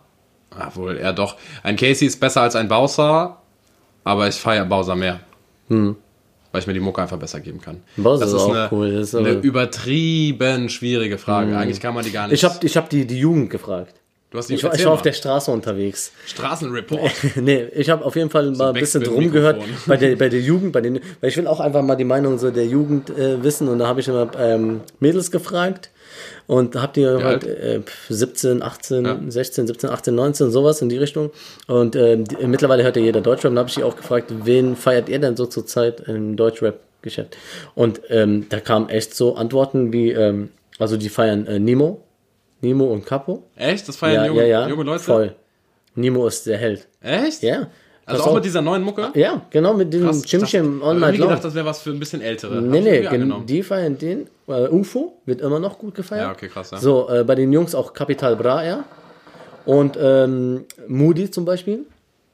[0.52, 1.38] Obwohl, er doch.
[1.64, 3.42] Ein Casey ist besser als ein Bowser,
[4.04, 5.22] aber ich feiere Bowser mehr.
[5.70, 5.96] Weil
[6.62, 7.82] ich mir die Mucke einfach besser geben kann.
[7.96, 8.04] Hm.
[8.04, 9.42] Bowser das ist auch eine, cool, das ist eine Hm.
[9.42, 11.58] übertrieben schwierige Frage.
[11.58, 12.36] Eigentlich kann man die gar nicht.
[12.36, 13.96] Ich habe ich hab die, die Jugend gefragt.
[14.36, 16.12] Du hast die Ich war, ich war auf der Straße unterwegs.
[16.27, 17.12] Straßenreport.
[17.36, 20.42] nee, ich habe auf jeden Fall mal ein bisschen drum gehört bei der, bei der
[20.42, 23.42] Jugend, bei den, weil ich will auch einfach mal die Meinung so der Jugend äh,
[23.44, 25.89] wissen und da habe ich immer ähm, Mädels gefragt
[26.48, 27.46] und habt ihr halt alt?
[27.46, 29.20] äh, 17, 18, Ja.
[29.27, 31.32] 16, 17, 18, 19, sowas in die Richtung
[31.68, 34.32] und äh, die, mittlerweile hört ja jeder Deutschrap und da habe ich die auch gefragt,
[34.44, 37.38] wen feiert ihr denn so zur Zeit im Deutschrap-Geschäft
[37.74, 42.01] und ähm, da kamen echt so Antworten wie, ähm, also die feiern äh, Nemo,
[42.65, 43.43] Nemo und Capo.
[43.55, 43.88] Echt?
[43.88, 45.03] Das feiern Ja, junge, ja, ja, junge Leute?
[45.03, 45.36] voll.
[45.95, 46.88] Nemo ist der Held.
[47.01, 47.43] Echt?
[47.43, 47.67] Ja.
[48.07, 48.34] Also auch auf.
[48.36, 49.10] mit dieser neuen Mucke?
[49.15, 51.41] Ja, genau, mit dem Krass, ich Chimchim dachte- All Night irgendwie gedacht, Long.
[51.43, 52.62] das wäre was für ein bisschen ältere.
[52.62, 54.27] Nee, ich nee, die feiern den.
[54.48, 56.24] Äh, UFO wird immer noch gut gefeiert.
[56.25, 56.77] Ja, okay, krass, ja.
[56.77, 58.84] So, äh, bei den Jungs auch Capital Bra, ja.
[59.65, 61.86] Und ähm, Moody zum Beispiel.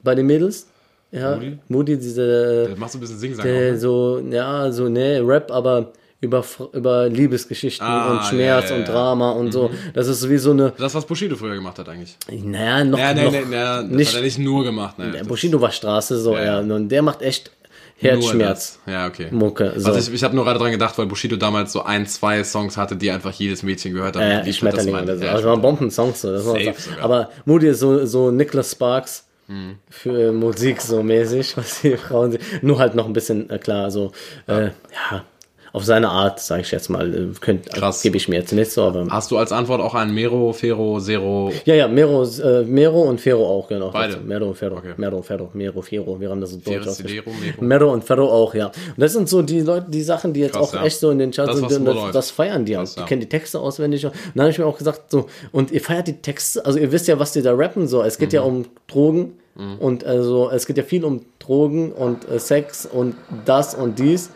[0.02, 0.66] Bei den Mädels.
[1.10, 1.58] Ja, Moody?
[1.68, 3.44] Moody, diese, Das machst du ein bisschen Singsang.
[3.46, 3.78] der auch, ne?
[3.78, 8.88] so, ja, so, ne, Rap, aber über, über Liebesgeschichten Ah, und Schmerz ja, ja, und
[8.88, 8.88] ja.
[8.88, 8.94] Mhm.
[8.94, 9.70] Drama und so.
[9.92, 12.16] Das ist wie so eine, Das, was Bushido früher gemacht hat eigentlich.
[12.30, 14.98] naja, noch, Ja, nee, noch nee, das nicht, hat er nicht nur gemacht.
[14.98, 15.10] Ne.
[15.10, 17.50] der Das- Bushido war Straße, so, Ja, und der macht echt
[17.98, 18.78] Herzschmerz.
[18.86, 19.28] Ja, okay.
[19.30, 19.88] Mucke, so.
[19.92, 22.76] Also ich, ich habe nur gerade dran gedacht, weil Bushido damals so ein, zwei Songs
[22.76, 24.22] hatte, die einfach jedes Mädchen gehört hat.
[24.22, 25.26] Ja, und ja, die Schmetterling das oder so.
[25.28, 26.32] Also waren Bombensongs so.
[26.32, 26.90] Das Safe so.
[27.00, 29.74] Aber Moody ist so, so Nicholas Sparks Hm.
[29.90, 32.42] für Musik so mäßig, was die Frauen sind.
[32.62, 34.12] Nur halt noch ein bisschen, äh, klar, so,
[34.46, 35.24] äh, ja,
[35.72, 38.02] auf seine Art, sage ich jetzt mal, könnt, Krass.
[38.02, 39.06] gebe ich mir jetzt nicht so, aber.
[39.08, 41.50] Hast du als Antwort auch einen Mero, Fero, Zero?
[41.64, 43.90] Ja, ja, Mero, äh, Mero und Fero auch, genau.
[43.90, 44.18] Beide?
[44.18, 44.76] Mero und Fero.
[44.76, 44.92] Okay.
[44.98, 46.20] Mero, Fero, Mero, Fero.
[46.20, 47.54] Wir haben das so deutsch ausgesprochen.
[47.60, 47.92] Mero.
[47.92, 48.66] Und Ferro auch, ja.
[48.66, 50.84] Und das sind so die Leute, die Sachen, die jetzt Krass, auch ja.
[50.84, 51.88] echt so in den Charts Das, sind.
[51.88, 52.74] und Das, das feiern die.
[52.74, 53.06] Krass, die ja.
[53.06, 54.04] kennen die Texte auswendig.
[54.04, 56.92] Und dann habe ich mir auch gesagt, so, und ihr feiert die Texte, also ihr
[56.92, 58.02] wisst ja, was die da rappen, so.
[58.02, 58.34] Es geht Mhm.
[58.34, 59.32] ja um Drogen
[59.80, 64.30] und also es geht ja viel um Drogen und äh, Sex und das und dies.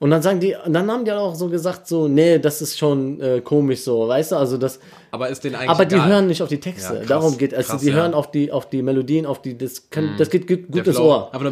[0.00, 2.78] Und dann sagen die, und dann haben die auch so gesagt, so, nee, das ist
[2.78, 6.08] schon äh, komisch so, weißt du, also das, Aber ist den eigentlich aber die egal.
[6.08, 6.94] hören nicht auf die Texte.
[6.94, 7.58] Ja, krass, Darum geht es.
[7.58, 7.94] Also krass, die ja.
[7.96, 11.06] hören auf die, auf die Melodien, auf die, das kann, das geht gut, Flow.
[11.06, 11.28] Ohr.
[11.34, 11.44] Aber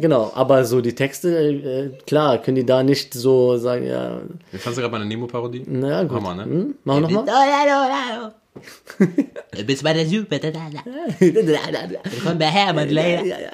[0.00, 4.58] Genau, aber so die Texte, äh, klar, können die da nicht so sagen, ja, Wie
[4.58, 5.62] fandst du gerade meine Nemo-Parodie?
[5.68, 6.16] naja, gut.
[6.16, 6.44] Hammer, ne?
[6.44, 6.74] Hm?
[6.82, 7.26] Machen wir nochmal?
[9.56, 10.40] Du bist bei der Super.
[12.24, 13.52] Komm bei Hermann, leider.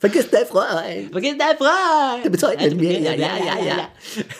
[0.00, 1.12] Vergiss dein Freund.
[1.12, 2.24] Vergiss dein Freund.
[2.24, 3.00] Du bist heute mit mir.
[3.00, 3.88] Ja, ja, ja, ja.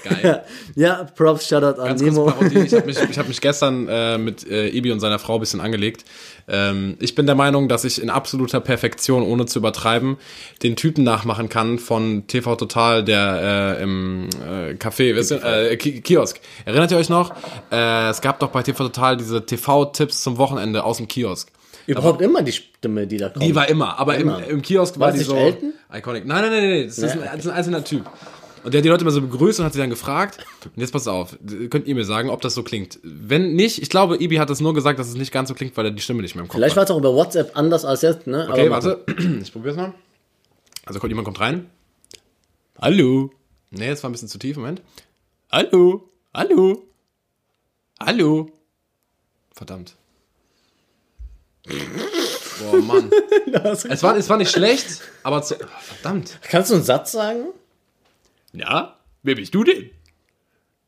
[0.05, 0.45] Geil.
[0.75, 2.33] Ja, Props, Shoutout an Ganz Nemo.
[2.41, 5.41] Ich habe mich, ich hab mich gestern äh, mit äh, Ibi und seiner Frau ein
[5.41, 6.07] bisschen angelegt.
[6.49, 10.17] Ähm, ich bin der Meinung, dass ich in absoluter Perfektion, ohne zu übertreiben,
[10.63, 15.77] den Typen nachmachen kann von TV Total, der äh, im äh, Café, wisst ihr, äh,
[15.77, 16.41] Ki Kiosk.
[16.65, 17.35] Erinnert ihr euch noch?
[17.71, 21.51] Äh, es gab doch bei TV Total diese TV-Tipps zum Wochenende aus dem Kiosk.
[21.87, 23.45] Überhaupt immer die Stimme, die da kommt.
[23.45, 24.45] Die war immer, aber Immer.
[24.45, 25.73] Im, im Kiosk war, War die das so Elton?
[25.93, 26.27] iconic.
[26.27, 28.05] Nein, nein, nein, nein, das, ist Ja, ein, das ist ein einzelner Typ.
[28.63, 30.45] Und der hat die Leute immer so begrüßt und hat sie dann gefragt.
[30.65, 31.39] Und jetzt passt auf,
[31.71, 32.99] könnt ihr mir sagen, ob das so klingt.
[33.03, 35.75] Wenn nicht, ich glaube, Ibi hat es nur gesagt, dass es nicht ganz so klingt,
[35.79, 37.87] weil er die Stimme nicht mehr im Kopf Vielleicht war es auch über WhatsApp anders
[37.87, 38.47] als jetzt, ne?
[38.51, 39.05] Okay, Aber warte,
[39.43, 39.95] ich probier's mal.
[40.85, 41.71] Also kommt jemand kommt rein.
[42.79, 43.31] Hallo.
[43.71, 44.83] Nee, jetzt war ein bisschen zu tief, Moment.
[45.51, 46.11] Hallo.
[46.35, 46.83] Hallo.
[47.99, 48.51] Hallo.
[49.55, 49.97] Verdammt.
[51.67, 53.11] Boah, Mann.
[53.65, 56.39] es, war, es war nicht schlecht, aber zu, verdammt.
[56.43, 57.49] Kannst du einen Satz sagen?
[58.53, 58.97] Ja?
[59.23, 59.91] Wer bist du denn?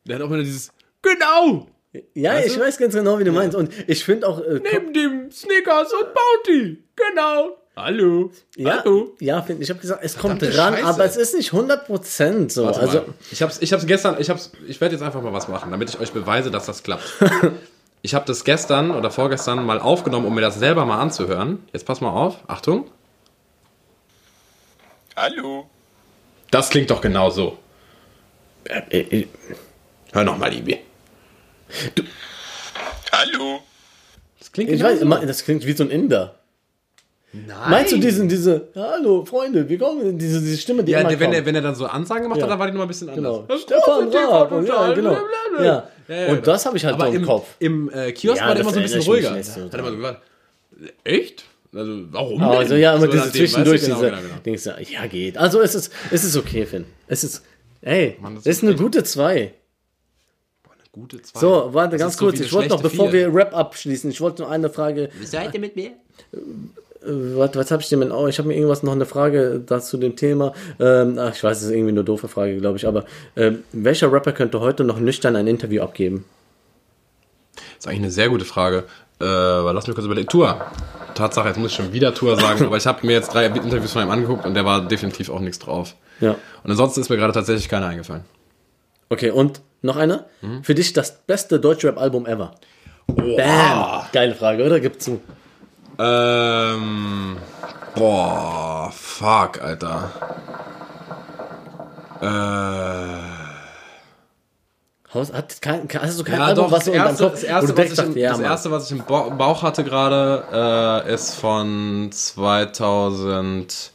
[0.05, 1.67] Der hat auch immer dieses Genau!
[2.15, 2.61] Ja, Weißt ich du?
[2.61, 3.55] weiß ganz genau, wie du meinst.
[3.55, 6.83] Und ich finde auch, äh, Neben dem Snickers und Bounty!
[6.97, 7.59] Genau!
[7.77, 8.31] Hallo!
[8.57, 9.15] ja, Hallo!
[9.19, 10.87] ja, ich habe gesagt, es kommt Verdammte ran, Scheiße.
[10.87, 12.65] aber es ist nicht 100% so.
[12.65, 13.07] Warte also, mal.
[13.31, 15.91] Ich hab's, ich hab's gestern, ich hab's, ich werde jetzt einfach mal was machen, damit
[15.91, 17.05] ich euch beweise, dass das klappt.
[18.03, 21.67] ich habe das gestern oder vorgestern mal aufgenommen, um mir das selber mal anzuhören.
[21.73, 22.91] Jetzt pass mal auf, Achtung.
[25.17, 25.69] Hallo.
[26.51, 27.59] Das klingt doch genau so.
[28.65, 29.27] äh, äh,
[30.13, 30.79] Hör noch mal, Ibi.
[33.13, 33.61] Hallo.
[34.39, 35.05] Das klingt ich genau weiß, so.
[35.05, 36.35] immer- das klingt wie so ein Inder.
[37.35, 37.71] Nein.
[37.71, 41.19] Meinst du diesen, diese, hallo Freunde, wie kommen, diese, diese Stimme, die Ja, immer wenn,
[41.19, 41.35] kommt?
[41.35, 42.45] er, wenn er dann so Ansagen gemacht Ja.
[42.45, 43.41] hat, dann war die noch mal ein bisschen anders.
[43.49, 43.59] Genau.
[43.59, 44.53] Stefan Raab.
[44.53, 45.13] Und Ja, genau.
[45.59, 45.89] Ja.
[46.09, 47.47] Ja, ja, Und das habe ich halt Aber so im im, Kopf.
[47.59, 49.31] im äh, Kiosk Ja, war der immer so ein bisschen ruhiger.
[49.33, 50.23] nicht so Hat er immer so gesagt,
[51.05, 51.45] echt?
[51.75, 52.69] Also, warum Aber denn?
[52.69, 53.31] so, ja, immer So weißt du?
[53.39, 54.35] zwischendurch, Genau, diese genau, genau.
[54.45, 55.39] Dings, ja, geht.
[55.39, 56.85] Also es ist, es ist okay, Finn.
[57.07, 57.43] Es ist,
[57.81, 59.55] ey, Mann, das ist ist eine gute 2.
[60.95, 61.41] Gute zwei.
[61.41, 62.39] So, warte Das ganz so kurz.
[62.39, 63.33] wie ich wollte noch, bevor Vier.
[63.33, 65.09] wir Rap abschließen, ich wollte nur eine Frage.
[65.19, 65.93] Bist du heute mit mir?
[67.05, 69.63] Äh, was was habe ich denn mit oh, Ich habe mir irgendwas noch eine Frage
[69.65, 70.53] dazu dem Thema.
[70.81, 72.87] Ähm, ach, ich weiß, das ist irgendwie eine doofe Frage, glaube ich.
[72.87, 73.05] Aber
[73.37, 76.25] ähm, welcher Rapper könnte heute noch nüchtern ein Interview abgeben?
[77.83, 78.85] ist eigentlich eine sehr gute Frage.
[79.21, 80.29] Äh, aber lass mich kurz überlegen.
[80.29, 80.61] Tour.
[81.15, 83.93] Tatsache, jetzt muss ich schon wieder Tour sagen, aber ich habe mir jetzt drei Interviews
[83.93, 85.95] von ihm angeguckt und der war definitiv auch nichts drauf.
[86.21, 86.37] Ja.
[86.63, 88.25] Und ansonsten ist mir gerade tatsächlich keiner eingefallen.
[89.09, 90.27] Okay, und noch einer?
[90.41, 90.63] Mhm.
[90.63, 92.53] Für dich das beste Deutschrap-Album ever?
[93.09, 94.05] Bam!
[94.13, 94.81] Geile Frage, oder?
[94.81, 95.21] Gibt's zu.
[96.03, 97.37] Ähm.
[97.95, 100.11] Boah, fuck, Alter.
[102.21, 102.27] Äh.
[105.15, 107.43] Haus, hat kein, hast du kein Ja, Album, doch, was das deinem erste, Kopf, das,
[107.45, 111.03] erste, du was ich dachte, ja, das erste, was ich im Bau- Bauch hatte gerade,
[111.07, 113.93] äh, ist von 2008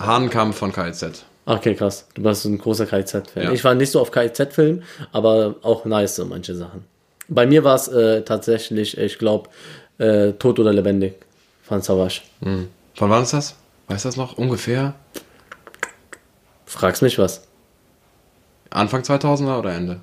[0.00, 1.24] Hahnkampf von KZ.
[1.44, 2.06] Okay, krass.
[2.14, 3.42] Du warst so ein großer KIZ-Fan.
[3.42, 3.50] Ja.
[3.52, 4.82] Ich war nicht so auf KIZ-Film,
[5.12, 6.84] aber auch nice so manche Sachen.
[7.28, 9.50] Bei mir war es äh, tatsächlich, ich glaube,
[9.98, 11.14] äh, Tot oder Lebendig
[11.62, 12.22] von Savage.
[12.40, 13.56] Von wann ist das?
[13.88, 14.38] Weißt du das noch?
[14.38, 14.94] Ungefähr?
[16.66, 17.46] Fragst mich was.
[18.70, 20.00] Anfang 2000er oder Ende?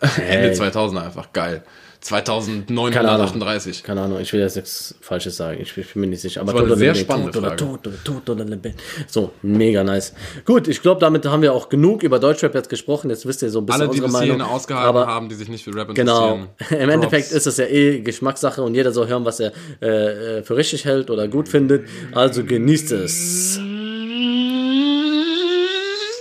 [0.00, 1.62] Ende 2000er einfach, geil.
[2.04, 3.82] 2938.
[3.82, 5.58] Keine Ahnung, ich will jetzt nichts Falsches sagen.
[5.60, 6.42] Ich, ich bin mir nicht sicher.
[6.42, 7.64] Aber Das war Tot eine sehr spannende Tot oder Frage.
[8.04, 8.74] Tot oder Tot Lebendig.
[9.06, 10.12] So, mega nice.
[10.44, 13.08] Gut, ich glaube, damit haben wir auch genug über Deutschrap jetzt gesprochen.
[13.08, 14.52] Jetzt wisst ihr so ein bisschen Alle, die unsere bis hierhin Meinung.
[14.54, 16.34] ausgehalten aber haben, die sich nicht für Rap Genau.
[16.58, 16.82] interessieren.
[16.82, 20.42] Im Endeffekt ist es ja eh Geschmackssache und jeder soll hören, was er äh, äh,
[20.42, 21.88] für richtig hält oder gut findet.
[22.12, 23.58] Also genießt es.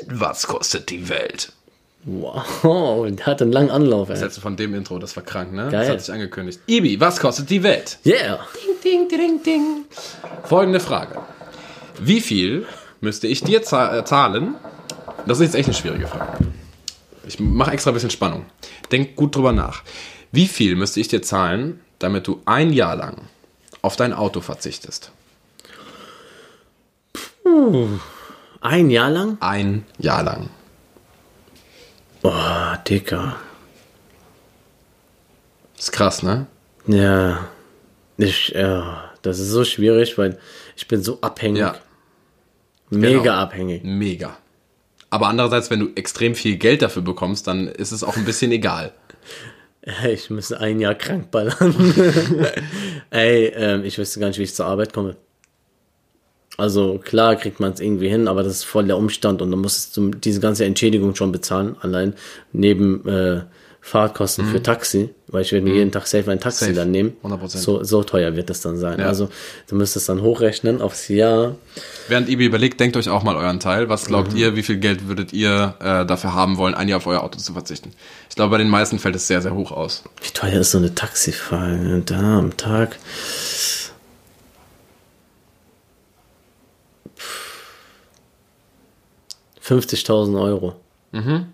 [0.08, 1.52] Was kostet die Welt?
[2.06, 4.26] Wow, der hat einen langen Anlauf, Das ey.
[4.26, 5.70] letzte von dem Intro, das war krank, ne?
[5.72, 5.82] Geil.
[5.86, 6.60] Das hat sich angekündigt.
[6.68, 7.98] Ibi, was kostet die Welt?
[8.06, 8.40] Yeah.
[8.84, 9.86] Ding, ding, ding.
[10.44, 11.20] Folgende Frage.
[12.00, 12.66] Wie viel
[13.00, 14.56] müsste ich dir äh, zahlen?
[15.26, 16.46] Das ist jetzt echt eine schwierige Frage.
[17.26, 18.46] Ich mache extra ein bisschen Spannung.
[18.92, 19.84] Denk gut drüber nach.
[20.34, 23.16] Wie viel müsste ich dir zahlen, damit du ein Jahr lang
[23.82, 25.12] auf dein Auto verzichtest?
[28.60, 29.38] Ein Jahr lang?
[29.40, 30.50] Ein Jahr lang.
[32.24, 33.36] Boah, Dicker.
[35.78, 36.48] ist krass, ne?
[36.88, 37.50] Ja.
[38.18, 39.12] Ich, ja.
[39.22, 40.40] Das ist so schwierig, weil
[40.76, 41.60] ich bin so abhängig.
[41.60, 41.76] Ja.
[42.90, 43.34] Mega genau.
[43.34, 43.84] abhängig.
[43.84, 44.38] Mega.
[45.10, 48.52] Aber andererseits, wenn du extrem viel Geld dafür bekommst, dann ist es auch ein bisschen
[48.52, 48.94] egal.
[50.08, 51.60] Ich müsste ein Jahr krank ballern.
[53.10, 55.18] Ey, ähm, ich wüsste gar nicht, wie ich zur Arbeit komme.
[56.58, 59.60] Also klar kriegt man es irgendwie hin, aber das ist voll der Umstand und dann
[59.60, 62.14] musst du diese ganze Entschädigung schon bezahlen, allein
[62.52, 63.42] neben äh,
[63.86, 66.74] Fahrtkosten für Taxi, weil ich werde mir jeden Tag safe ein Taxi Safe.
[66.74, 67.18] dann nehmen.
[67.22, 67.58] 100%.
[67.58, 68.98] So, so teuer wird das dann sein.
[69.00, 69.08] Ja.
[69.08, 69.28] Also
[69.68, 71.58] du müsstest dann hochrechnen aufs Jahr.
[72.08, 73.90] Während Ibi überlegt, denkt euch auch mal euren Teil.
[73.90, 77.08] Was glaubt ihr, wie viel Geld würdet ihr äh, dafür haben wollen, ein Jahr auf
[77.08, 77.92] euer Auto zu verzichten?
[78.30, 80.04] Ich glaube, bei den meisten fällt es sehr, sehr hoch aus.
[80.22, 82.98] Wie teuer ist so eine Taxifahrt da am Tag?
[89.64, 90.76] 50.000 Euro.
[91.12, 91.48] Mhm.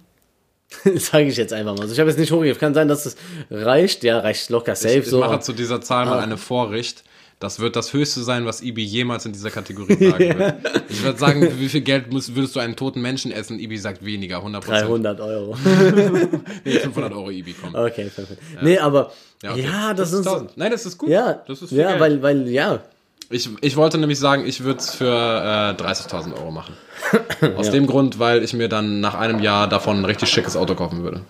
[0.96, 1.82] Sage ich jetzt einfach mal.
[1.82, 2.60] Also ich habe jetzt nicht hochgegeben.
[2.60, 3.16] Kann sein, dass es
[3.50, 4.04] reicht.
[4.04, 4.96] Ja, reicht locker safe.
[4.96, 5.20] Ich, ich so.
[5.20, 7.04] mache zu dieser Zahl mal eine Vorricht.
[7.40, 10.56] Das wird das höchste sein, was Ibi jemals in dieser Kategorie sagen wird.
[10.90, 13.60] Ich würde sagen, wie viel Geld muss, würdest du einen toten Menschen essen?
[13.60, 14.60] Ibi sagt weniger, 100%.
[14.66, 15.56] 300 Euro.
[16.66, 17.74] Nee, 500 Euro Ibi, komm.
[17.74, 18.42] Okay, perfekt.
[18.62, 19.68] Nee, aber ja, okay.
[19.96, 20.50] das, sind so, 50.000.
[20.58, 21.10] Nein, das ist gut.
[21.10, 22.02] ja, das ist ja, Geld.
[22.02, 22.84] weil, weil, ja,
[23.32, 26.76] Ich, ich wollte nämlich sagen, ich würde es für äh, 30.000 Euro machen.
[27.56, 30.76] Aus dem Grund, weil ich mir dann nach einem Jahr davon ein richtig schickes Auto
[30.76, 31.22] kaufen würde.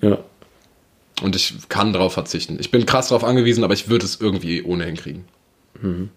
[0.00, 0.18] ja.
[1.22, 2.56] Und ich kann drauf verzichten.
[2.58, 5.26] Ich bin krass drauf angewiesen, aber ich würde es irgendwie ohnehin kriegen.
[5.78, 6.08] Mhm.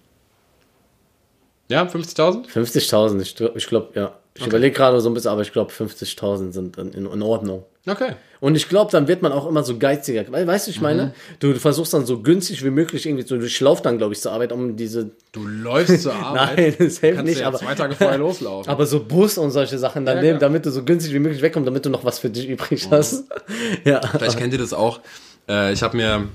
[1.68, 2.48] Ja, 50.000?
[2.48, 4.16] 50.000, ich, ich glaube, ja.
[4.36, 7.66] Ich überlege gerade so ein bisschen, aber ich glaube 50.000 sind in, in, in Ordnung.
[7.86, 8.14] Okay.
[8.40, 10.24] Und ich glaube, dann wird man auch immer so geiziger.
[10.32, 13.50] Weißt du, ich meine, du, du versuchst dann so günstig wie möglich irgendwie so, du
[13.50, 16.58] schlaufst dann, glaube ich, zur Arbeit, um diese, Du läufst zur Arbeit.
[16.58, 18.72] nein, das hilft Kannst nicht, ja aber, zwei Tage vorher loslaufen.
[18.72, 20.50] aber so Bus und solche Sachen dann Ja, nehmen, klar.
[20.50, 23.26] damit du so günstig wie möglich wegkommst, damit du noch was für dich übrig hast.
[23.84, 24.00] ja.
[24.18, 25.02] Vielleicht kennt ihr das auch.
[25.50, 26.28] Äh, ich habe mir,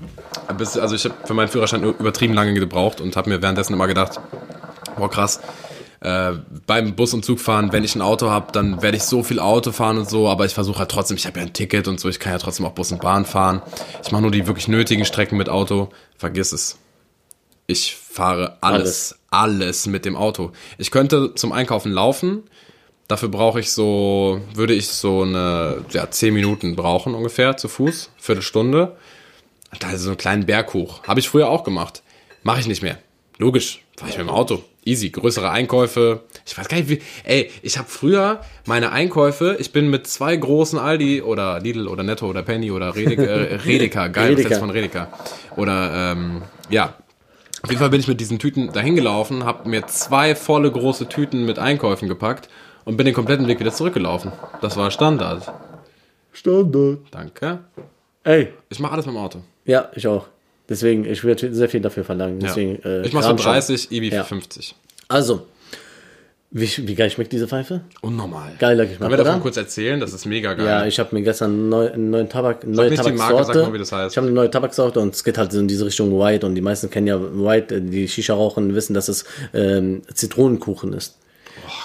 [0.47, 4.19] also ich habe für meinen Führerschein übertrieben lange gebraucht und habe mir währenddessen immer gedacht,
[4.97, 5.39] boah krass,
[6.01, 6.33] äh,
[6.65, 9.71] beim Bus- und Zugfahren, wenn ich ein Auto habe, dann werde ich so viel Auto
[9.71, 12.07] fahren und so, aber ich versuche halt trotzdem, ich habe ja ein Ticket und so,
[12.07, 13.61] ich kann ja trotzdem auch Bus und Bahn fahren.
[14.03, 15.89] Ich mache nur die wirklich nötigen Strecken mit Auto.
[16.17, 16.77] Vergiss es.
[17.67, 20.51] Ich fahre alles, alles, mit dem Auto.
[20.77, 22.43] Ich könnte zum Einkaufen laufen.
[23.07, 28.11] Dafür brauche ich so, würde ich so eine, ja, 10 Minuten brauchen ungefähr zu Fuß,
[28.17, 28.95] Viertelstunde.
[29.79, 31.03] Da ist so einen kleinen Berg hoch.
[31.03, 32.01] Habe ich früher auch gemacht.
[32.43, 32.97] Mache ich nicht mehr.
[33.37, 34.63] Logisch, fahre ich mit dem Auto.
[34.89, 36.21] Easy, größere Einkäufe.
[36.45, 36.99] Ich weiß gar nicht, wie.
[37.23, 42.01] Ey, ich habe früher meine Einkäufe, ich bin mit zwei großen Aldi oder Lidl oder
[42.03, 44.49] Netto oder Penny oder Redeka, äh, Redeka geil, Redeka.
[44.49, 45.07] das von Redeka.
[45.55, 46.95] Oder, ähm, ja.
[47.61, 51.07] Auf jeden Fall bin ich mit diesen Tüten dahin gelaufen, habe mir zwei volle große
[51.09, 52.47] Tüten mit Einkäufen gepackt
[52.85, 54.31] und bin den kompletten Weg wieder zurückgelaufen.
[54.61, 55.51] Das war Standard.
[56.31, 56.99] Standard.
[57.11, 57.59] Danke.
[58.23, 59.39] Ey, Ich mache alles mit dem Auto.
[59.65, 60.27] ja, ich auch.
[60.69, 62.39] Deswegen, ich würde sehr viel dafür verlangen.
[62.39, 63.51] Deswegen, äh, ich mache so Kram schon.
[63.53, 64.23] 30, Ibi Ja.
[64.23, 64.75] 50.
[65.07, 65.47] Also,
[66.51, 67.81] wie, wie geil schmeckt diese Pfeife?
[68.01, 68.53] Unnormal.
[68.57, 69.41] Geiler Geschmack, Können wir davon oder?
[69.41, 69.99] kurz erzählen?
[69.99, 70.65] Das ist mega geil.
[70.65, 73.53] Ja, ich habe mir gestern einen neuen, einen neuen Tabak, eine neue Tabaksorte.
[73.53, 74.13] sag mal, wie das heißt.
[74.13, 76.55] Ich habe eine neue Tabaksorte und es geht halt so in diese Richtung White und
[76.55, 81.17] die meisten kennen ja White, äh, die Shisha rauchen, wissen, dass es ähm, Zitronenkuchen ist.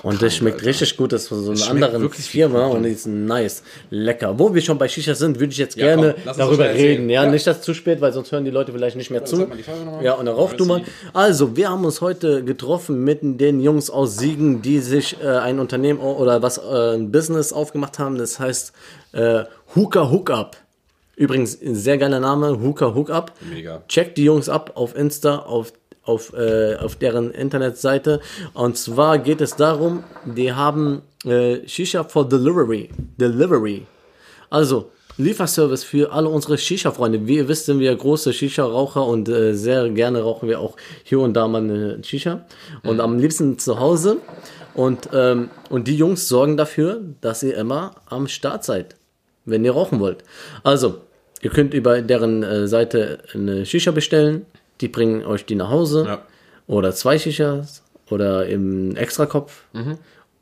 [0.04, 3.62] Und das schmeckt richtig gut, das ist von so einer anderen Firma und ist nice,
[3.90, 4.38] lecker.
[4.38, 7.10] Wo wir schon bei Shisha sind, würde ich jetzt Ja, gerne komm, darüber reden.
[7.10, 7.30] Ja, Ja.
[7.30, 9.46] nicht, dass es zu spät, weil sonst hören die Leute vielleicht nicht mehr zu.
[9.46, 10.04] die Pfeife nochmal.
[10.04, 10.82] Ja, und dann rauch du mal.
[11.12, 15.58] Also, wir haben uns heute getroffen mit den Jungs aus Siegen, die sich äh, ein
[15.58, 18.18] Unternehmen oder was äh, ein Business aufgemacht haben.
[18.18, 18.72] Das heißt
[19.12, 20.56] äh, Hooker Hookup.
[21.16, 23.32] Übrigens, ein sehr geiler Name, Hooker Hookup.
[23.48, 23.82] Mega.
[23.88, 25.72] Checkt die Jungs ab auf Insta, auf,
[26.04, 28.20] auf, äh, auf deren Internetseite.
[28.52, 32.90] Und zwar geht es darum, die haben äh, Shisha for Delivery.
[33.18, 33.86] Delivery.
[34.50, 37.26] Also, Lieferservice für alle unsere Shisha-Freunde.
[37.26, 41.20] Wie ihr wisst, sind wir große Shisha-Raucher und äh, sehr gerne rauchen wir auch hier
[41.20, 42.44] und da mal eine Shisha.
[42.82, 44.18] Und am liebsten zu Hause.
[44.74, 48.96] Und, ähm, und die Jungs sorgen dafür, dass ihr immer am Start seid,
[49.44, 50.24] wenn ihr rauchen wollt.
[50.64, 50.98] Also,
[51.42, 54.46] ihr könnt über deren äh, Seite eine Shisha bestellen.
[54.80, 56.04] Die bringen euch die nach Hause.
[56.06, 56.22] Ja.
[56.66, 57.82] Oder zwei Shishas.
[58.10, 59.62] Oder im Extrakopf.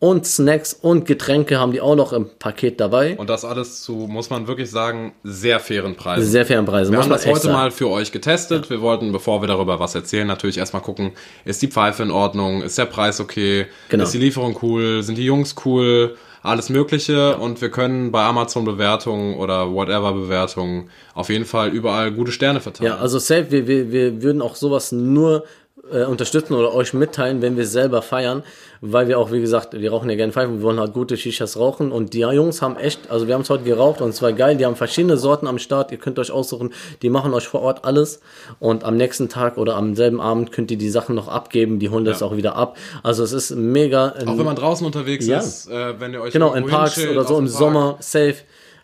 [0.00, 3.16] Und Snacks und Getränke haben die auch noch im Paket dabei.
[3.16, 6.26] Und das alles zu, muss man wirklich sagen, sehr fairen Preisen.
[6.28, 6.90] Sehr fairen Preisen.
[6.90, 7.54] wir muss haben das heute sagen.
[7.54, 8.68] mal für euch getestet.
[8.68, 11.12] Wir wollten, bevor wir darüber was erzählen, natürlich erstmal gucken,
[11.44, 14.02] ist die Pfeife in Ordnung, ist der Preis okay, Genau.
[14.02, 17.36] ist die Lieferung cool, sind die Jungs cool, alles Mögliche.
[17.36, 22.60] Und wir können bei Amazon Bewertungen oder whatever Bewertungen auf jeden Fall überall gute Sterne
[22.60, 22.92] verteilen.
[22.92, 25.44] Ja, also safe, wir, wir, wir würden auch sowas nur
[25.90, 28.42] äh, unterstützen oder euch mitteilen, wenn wir selber feiern,
[28.80, 31.56] weil wir auch, wie gesagt, wir rauchen ja gerne Pfeifen, wir wollen halt gute Shishas
[31.56, 34.32] rauchen und die Jungs haben echt, also wir haben es heute geraucht und es war
[34.32, 37.62] geil, die haben verschiedene Sorten am Start, ihr könnt euch aussuchen, die machen euch vor
[37.62, 38.20] Ort alles
[38.60, 41.90] und am nächsten Tag oder am selben Abend könnt ihr die Sachen noch abgeben, die
[41.90, 42.26] holen das Ja.
[42.28, 44.14] auch wieder ab, also es ist mega...
[44.26, 45.38] Auch wenn man draußen unterwegs Ja.
[45.38, 47.56] ist, äh, wenn ihr euch Genau, in Parks oder so im Park.
[47.58, 48.36] Sommer, safe.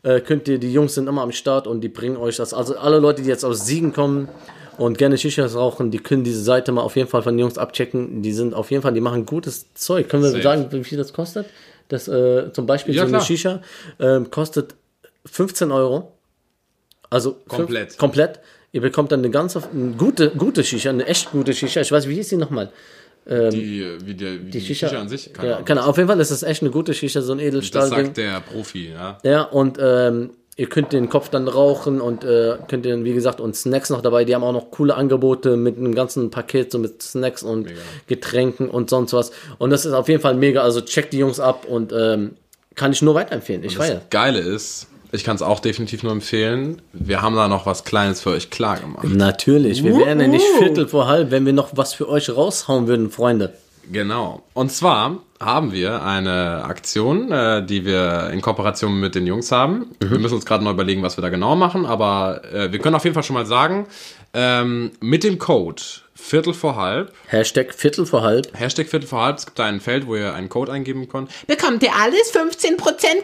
[0.05, 2.55] Äh, könnt ihr, die Jungs sind immer am Start und die bringen euch das.
[2.55, 4.29] Also alle Leute, die jetzt aus Siegen kommen
[4.79, 7.59] und gerne Shishas rauchen, die können diese Seite mal auf jeden Fall von den Jungs
[7.59, 8.23] abchecken.
[8.23, 10.09] Die sind auf jeden Fall, die machen gutes Zeug.
[10.09, 10.43] Können wir Safe.
[10.43, 11.47] sagen, wie viel das kostet?
[11.89, 13.27] Das äh, zum Beispiel Ja, so eine klar.
[13.27, 13.63] Shisha
[14.01, 14.75] ähm, kostet
[15.27, 16.13] 15 Euro.
[17.11, 17.99] Also fünf- Komplett.
[17.99, 18.41] komplett.
[18.73, 21.81] Ihr bekommt dann eine ganze eine gute, gute Shisha, eine echt gute Shisha.
[21.81, 22.71] Ich weiß, wie hieß die nochmal?
[23.27, 23.33] Die,
[24.05, 25.67] wie die, wie die, Shisha, Shisha, an sich, keine ja, Ahnung.
[25.67, 25.85] keine.
[25.87, 27.89] Auf jeden Fall ist das echt eine gute Shisha, so ein Das Edelstahl.
[27.89, 29.19] sagt der Profi, ja.
[29.23, 33.41] Ja, und ähm, ihr könnt den Kopf dann rauchen und äh, könnt den, wie gesagt,
[33.41, 34.25] und Snacks noch dabei.
[34.25, 37.81] Die haben auch noch coole Angebote mit einem ganzen Paket, so mit Snacks und Mega.
[38.09, 39.31] Getränken und sonst was.
[39.59, 40.63] Und das ist auf jeden Fall mega.
[40.63, 42.33] Also checkt die Jungs ab und ähm,
[42.75, 43.63] kann ich nur weiterempfehlen.
[43.63, 44.03] Ich Das feiere.
[44.11, 48.21] Geile ist, ich kann es auch definitiv nur empfehlen, wir haben da noch was Kleines
[48.21, 49.07] für euch klar gemacht.
[49.09, 52.89] Natürlich, wir wären ja nicht Viertel vor halb, wenn wir noch was für euch raushauen
[52.89, 53.55] würden, Freunde.
[53.91, 54.43] Genau.
[54.55, 59.87] Und zwar haben wir eine Aktion, äh, die wir in Kooperation mit den Jungs haben.
[60.01, 62.97] Wir müssen uns gerade noch überlegen, was wir da genau machen, aber äh, wir können
[62.97, 63.87] auf jeden Fall schon mal sagen,
[64.35, 65.83] ähm, mit dem Code
[66.21, 68.49] Viertel vor halb, Hashtag Viertel vor halb.
[68.53, 71.31] Hashtag Viertel vor halb, es gibt da ein Feld, wo ihr einen Code eingeben könnt.
[71.47, 72.77] Bekommt ihr alles 15%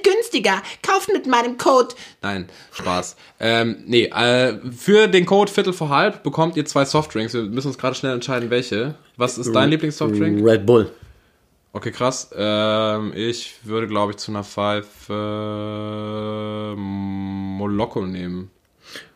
[0.02, 0.62] günstiger.
[0.80, 1.88] Kauft mit meinem Code.
[2.22, 3.16] Nein, Spaß.
[3.40, 7.34] ähm, nee, äh, für den Code Viertel vor halb bekommt ihr zwei Softdrinks.
[7.34, 8.94] Wir müssen uns gerade schnell entscheiden, welche.
[9.16, 10.42] Was ist dein Lieblingssoftdrink?
[10.46, 10.90] Red Bull.
[11.72, 12.30] Okay, krass.
[12.34, 15.14] Ähm, ich würde, glaube ich, zu einer Pfeife
[16.78, 18.50] Moloko nehmen.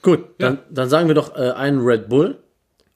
[0.02, 2.38] Gut, dann, dann sagen wir doch äh, einen Red Bull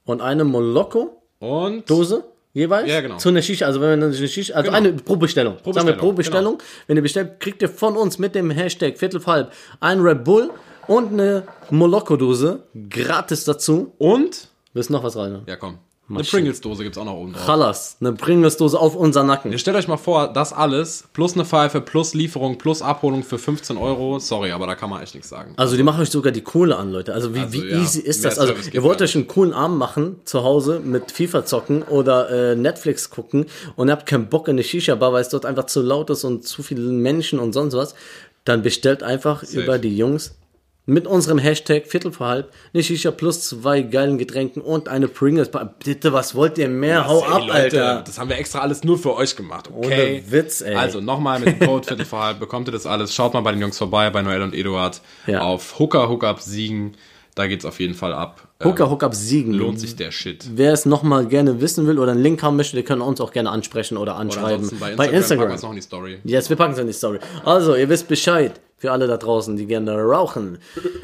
[0.05, 1.23] und eine Moloko.
[1.39, 3.17] Und Dose jeweils Ja, genau.
[3.19, 3.67] zu einer Shisha.
[3.67, 4.77] Also wenn wir eine Shisha, also Genau.
[4.77, 5.55] eine pro Bestellung.
[5.57, 6.59] Sagen wir Bestellung, pro Bestellung.
[6.87, 10.25] Wenn ihr bestellt, kriegt ihr von uns mit dem Hashtag Viertel vor halb einen Red
[10.25, 10.51] Bull
[10.87, 13.93] und eine Moloko-Dose gratis dazu.
[13.99, 15.43] und Willst noch was rein?
[15.47, 15.79] ja, komm.
[16.19, 17.47] Eine Pringles-Dose gibt's auch noch oben drauf.
[17.47, 19.53] Chalas, eine Pringles-Dose auf unser Nacken.
[19.53, 23.39] Ihr stellt euch mal vor, das alles plus eine Pfeife, plus Lieferung, plus Abholung für
[23.39, 24.19] 15 Euro.
[24.19, 25.55] Sorry, aber da kann man echt nichts sagen.
[25.57, 27.15] Also die machen euch sogar die Kohle an, Leute.
[27.15, 28.39] Also wie, Also, wie ja, easy ist das?
[28.39, 32.31] Also Service ihr wollt euch einen coolen Abend machen zu Hause mit FIFA zocken oder
[32.53, 33.47] äh, Netflix gucken
[33.77, 36.25] und ihr habt keinen Bock in eine Shisha-Bar, weil es dort einfach zu laut ist
[36.25, 37.95] und zu viele Menschen und sonst was.
[38.45, 40.35] Dann bestellt einfach über die Jungs
[40.85, 45.49] Mit unserem Hashtag Viertel vor halb, eine Shisha plus zwei geilen Getränken und eine Pringles.
[45.85, 47.07] Bitte, was wollt ihr mehr?
[47.07, 48.03] Hau Ey, ab, Leute, Alter.
[48.05, 50.23] Das haben wir extra alles nur für euch gemacht, okay?
[50.25, 50.75] Ohne Witz, ey.
[50.75, 53.15] Also nochmal mit dem Code Viertel vor halb bekommt ihr das alles.
[53.15, 55.01] Schaut mal bei den Jungs vorbei, bei Noel und Eduard.
[55.29, 55.43] Ja.
[55.43, 56.97] Auf Hooker Hookup Siegen.
[57.35, 58.47] Da geht's auf jeden Fall ab.
[58.61, 59.55] Ähm, Hooker, Hookup siegen.
[59.55, 60.45] lohnt sich der Shit.
[60.55, 63.33] Wer es nochmal gerne wissen will oder einen Link haben möchte, der kann uns auch
[63.33, 64.53] gerne ansprechen oder Oder anschreiben.
[64.65, 65.39] ansonsten bei bei Instagram, Instagram.
[65.39, 66.19] packen wir es noch in die Story.
[66.25, 67.21] Yes, wir packen es in die Story.
[67.45, 68.61] Also, ihr wisst Bescheid.
[68.83, 70.59] Für alle da draußen, die gerne rauchen.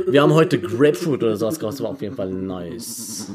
[0.04, 1.74] Wir haben heute Grapefruit oder sowas gemacht.
[1.74, 3.30] Das war auf jeden Fall nice.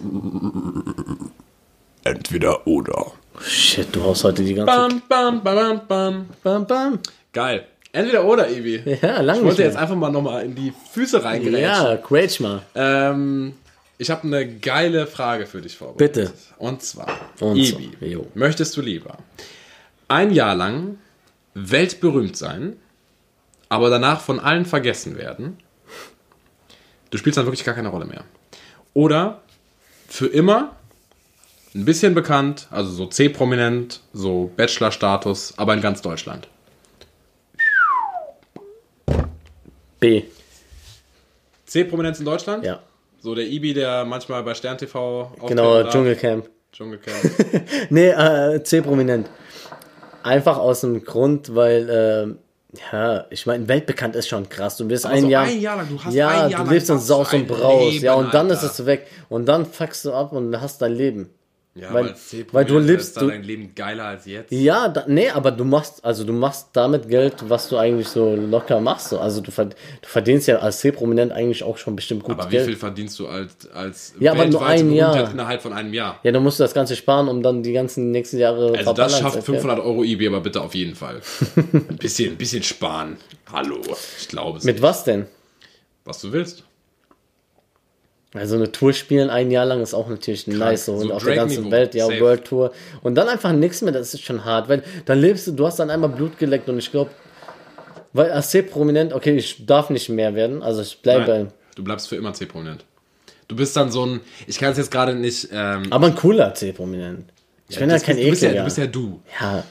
[2.04, 3.14] Entweder oder.
[3.40, 4.66] Shit, du haust heute die ganze...
[4.76, 6.26] Bam, bam, bam, bam, bam.
[6.44, 7.00] Bam, bam.
[7.32, 7.68] Geil.
[7.94, 8.84] Entweder oder, Ivi.
[9.02, 11.62] Ja, lange Ich nicht wollte jetzt einfach mal nochmal in die Füße reingrätschen.
[11.62, 12.64] Ja, Quatsch mal.
[12.76, 13.54] Ähm,
[13.98, 16.16] ich habe eine geile Frage für dich vorbereitet.
[16.16, 16.34] Bitte.
[16.58, 17.08] Und zwar,
[17.40, 18.28] Und Ibi, zwar, jo.
[18.34, 19.20] möchtest du lieber
[20.10, 20.98] ein Jahr lang
[21.54, 22.76] weltberühmt sein,
[23.70, 25.58] aber danach von allen vergessen werden?
[27.10, 28.24] Du spielst dann wirklich gar keine Rolle mehr.
[28.94, 29.42] Oder
[30.08, 30.76] für immer
[31.76, 36.48] ein bisschen bekannt, also so C-prominent, so Bachelor-Status, aber in ganz Deutschland.
[40.00, 40.24] B.
[41.66, 42.66] C-Prominenz in Deutschland?
[42.66, 42.80] Ja.
[43.22, 45.84] So der Ibi, der manchmal bei Stern TV Genau.
[45.84, 46.50] Dschungelcamp.
[46.72, 47.24] Dschungelcamp.
[47.90, 49.30] Nee, äh, C-prominent.
[50.22, 52.38] Einfach aus dem Grund, weil, ähm,
[52.92, 54.78] ja, ich meine, weltbekannt ist schon krass.
[54.78, 55.44] Du bist Aber ein so Jahr.
[55.44, 57.00] ein Jahr lang, du hast ja, ein Jahr du lebst und
[57.34, 57.94] ein Braus.
[57.94, 58.66] Leben, ja, und dann Alter.
[58.66, 59.08] ist es weg.
[59.30, 61.30] Und dann fuckst du ab und hast dein Leben.
[61.76, 62.14] Ja, Weil-
[62.52, 64.52] weil, du lebst- du- dein Leben geiler als jetzt.
[64.52, 68.36] Ja, da, nee, aber du machst, also du machst damit Geld, was du eigentlich so
[68.36, 69.10] locker machst.
[69.10, 69.18] So.
[69.20, 72.66] Also du, du verdienst ja als C-Prominent eigentlich auch schon bestimmt gut Aber wie Geld.
[72.68, 75.32] viel verdienst du als, als Ja, aber nur ein Jahr.
[75.32, 76.20] Innerhalb von einem Jahr?
[76.22, 79.18] Ja, dann musst du das Ganze sparen, um dann die ganzen nächsten Jahre Also das
[79.18, 79.58] schafft zu können.
[79.62, 81.22] 500 Euro IB, aber bitte auf jeden Fall.
[81.56, 83.18] Ein bisschen, ein bisschen sparen.
[83.52, 83.82] Hallo,
[84.20, 84.64] ich glaube es.
[84.64, 84.84] Mit nicht.
[84.84, 85.26] was denn?
[86.06, 86.64] Was du willst.
[88.34, 91.24] Also eine Tour spielen ein Jahr lang ist auch natürlich nice so, So und auf
[91.24, 92.20] der ganzen Welt, ja, Safe.
[92.20, 92.72] World Tour.
[93.04, 95.78] Und dann einfach nichts mehr, das ist schon hart, weil dann lebst du, du hast
[95.78, 97.12] dann einmal Blut geleckt und ich glaube,
[98.12, 102.10] weil als C-Prominent, okay, ich darf nicht mehr werden, also ich bleibe Nein, du bleibst
[102.10, 102.86] für immer C-Prominent.
[103.48, 106.54] Du bist dann so ein, ich kann es jetzt gerade nicht, ähm, aber ein cooler
[106.56, 107.26] C-Prominent.
[107.70, 109.22] Ich bin ja kein bist, du, bist ja, Ekel, du bist ja du.
[109.40, 109.64] ja.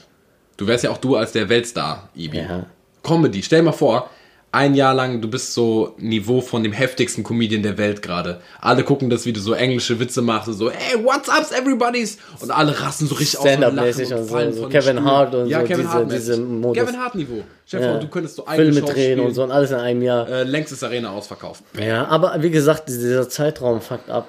[0.55, 2.37] Du wärst ja auch du als der Weltstar, Ibi.
[2.37, 2.65] Ja.
[3.01, 4.09] Comedy, stell dir mal vor,
[4.53, 8.39] ein Jahr lang, du bist so Niveau von dem heftigsten Comedian der Welt gerade.
[8.61, 12.17] Alle gucken das, wie du so englische Witze machst, und so, hey, what's up, everybody's?
[12.39, 15.03] Und alle rasten so richtig aus und lachen und so, fallen so von Kevin.
[15.03, 16.83] Hart und ja, so, Kevin diese- Hart diese Modus.
[16.83, 17.43] Kevin Hart Niveau.
[17.71, 17.97] Dir Ja.
[17.97, 20.29] du könntest so eigene Filme drehen und so und alles in einem Jahr.
[20.29, 21.63] Äh, längstes Arena ausverkauft.
[21.79, 24.27] Ja, aber wie gesagt, dieser Zeitraum fuckt ab.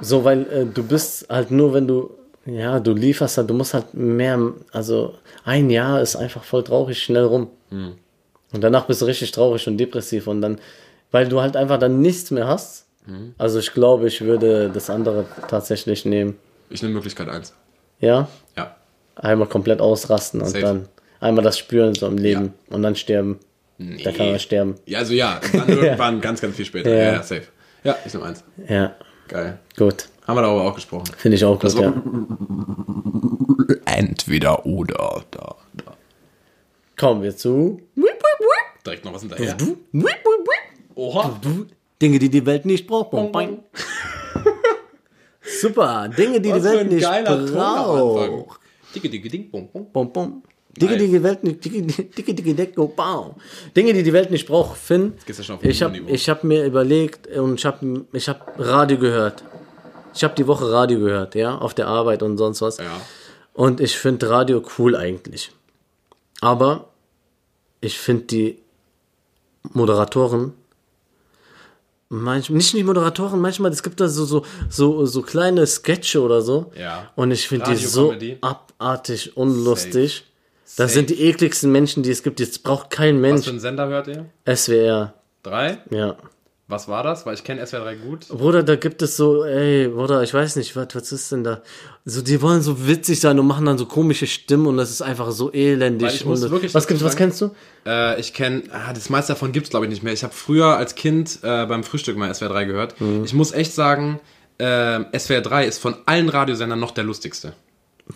[0.00, 2.10] So, weil äh, du bist halt nur, wenn du,
[2.46, 4.40] ja, du lieferst halt, du musst halt mehr,
[4.72, 7.48] also ein Jahr ist einfach voll traurig, schnell rum.
[7.70, 7.92] Hm.
[8.52, 10.58] Und danach bist du richtig traurig und depressiv und dann,
[11.10, 12.86] weil du halt einfach dann nichts mehr hast.
[13.06, 13.34] Hm.
[13.38, 16.36] Also ich glaube, ich würde das andere tatsächlich nehmen.
[16.70, 17.54] Ich nehme Möglichkeit eins.
[18.00, 18.76] Ja, Ja.
[19.16, 20.60] einmal komplett ausrasten und Safe.
[20.60, 20.88] dann
[21.20, 23.38] einmal das spüren so im Leben und dann sterben.
[23.78, 24.02] Nee.
[24.02, 24.74] Da kann man sterben.
[24.86, 26.90] Ja, also ja, dann irgendwann ganz, ganz viel später.
[26.90, 26.96] Ja.
[26.96, 27.42] Ja, ja, safe.
[27.84, 28.44] Ja, ich nehme eins.
[28.68, 28.94] Ja,
[29.28, 29.58] Geil.
[29.76, 30.08] gut.
[30.26, 31.04] Haben wir darüber auch gesprochen.
[31.16, 31.92] Finde ich auch gut, war- ja.
[33.86, 35.22] Entweder oder.
[35.30, 35.96] Da, da.
[36.96, 37.80] Kommen wir zu
[38.84, 39.56] Direkt noch was hinterher.
[39.60, 40.48] Wip, wip.
[40.94, 41.40] Oha.
[42.00, 43.10] Dinge, die die Welt nicht braucht.
[43.10, 43.62] Bom, bang.
[45.60, 46.08] Super.
[46.08, 48.60] Dinge, die die Was für Welt nicht braucht.
[48.94, 49.90] Dicke, dicke, ding, bum, bum.
[49.92, 50.42] Bom, bom.
[50.76, 53.36] Dinge, die die Welt nicht, dicke, dicke, dicke, dicke, bau.
[53.76, 55.14] Dinge, die die Welt nicht braucht, Finn.
[55.26, 58.98] geht's ja schon auf Ich habe hab mir überlegt und ich habe ich hab Radio
[58.98, 59.44] gehört.
[60.14, 62.78] Ich habe die Woche Radio gehört, ja, auf der Arbeit und sonst was.
[62.78, 63.00] Ja.
[63.52, 65.52] Und ich finde Radio cool eigentlich.
[66.40, 66.88] Aber
[67.80, 68.58] ich finde die
[69.72, 70.52] Moderatoren,
[72.08, 76.42] manchmal, nicht die Moderatoren, manchmal, es gibt da so, so, so, so kleine Sketche oder
[76.42, 76.72] so.
[76.78, 77.10] Ja.
[77.16, 80.24] Und ich finde die so abartig unlustig.
[80.64, 80.90] Das Safe.
[80.90, 82.40] sind die ekligsten Menschen, die es gibt.
[82.40, 84.26] Jetzt braucht kein Was Mensch für einen Sender hört ihr?
[84.46, 85.12] SWR.
[85.42, 85.78] Drei?
[85.90, 86.16] Ja.
[86.68, 87.26] Was war das?
[87.26, 88.28] Weil ich kenne SWR 3 gut.
[88.28, 91.60] Bruder, da gibt es so, ey, Bruder, ich weiß nicht, was, was ist denn da?
[92.04, 95.02] So, die wollen so witzig sein und machen dann so komische Stimmen und das ist
[95.02, 96.08] einfach so elendig.
[96.08, 97.50] Weil ich muss und, wirklich was gibt's, was kennst du?
[97.84, 100.12] Äh, ich kenne, ah, das meiste davon gibt's glaube ich nicht mehr.
[100.12, 103.00] Ich habe früher als Kind äh, beim Frühstück mal SWR 3 gehört.
[103.00, 103.24] Mhm.
[103.24, 104.20] Ich muss echt sagen,
[104.58, 107.52] äh, SWR 3 ist von allen Radiosendern noch der lustigste.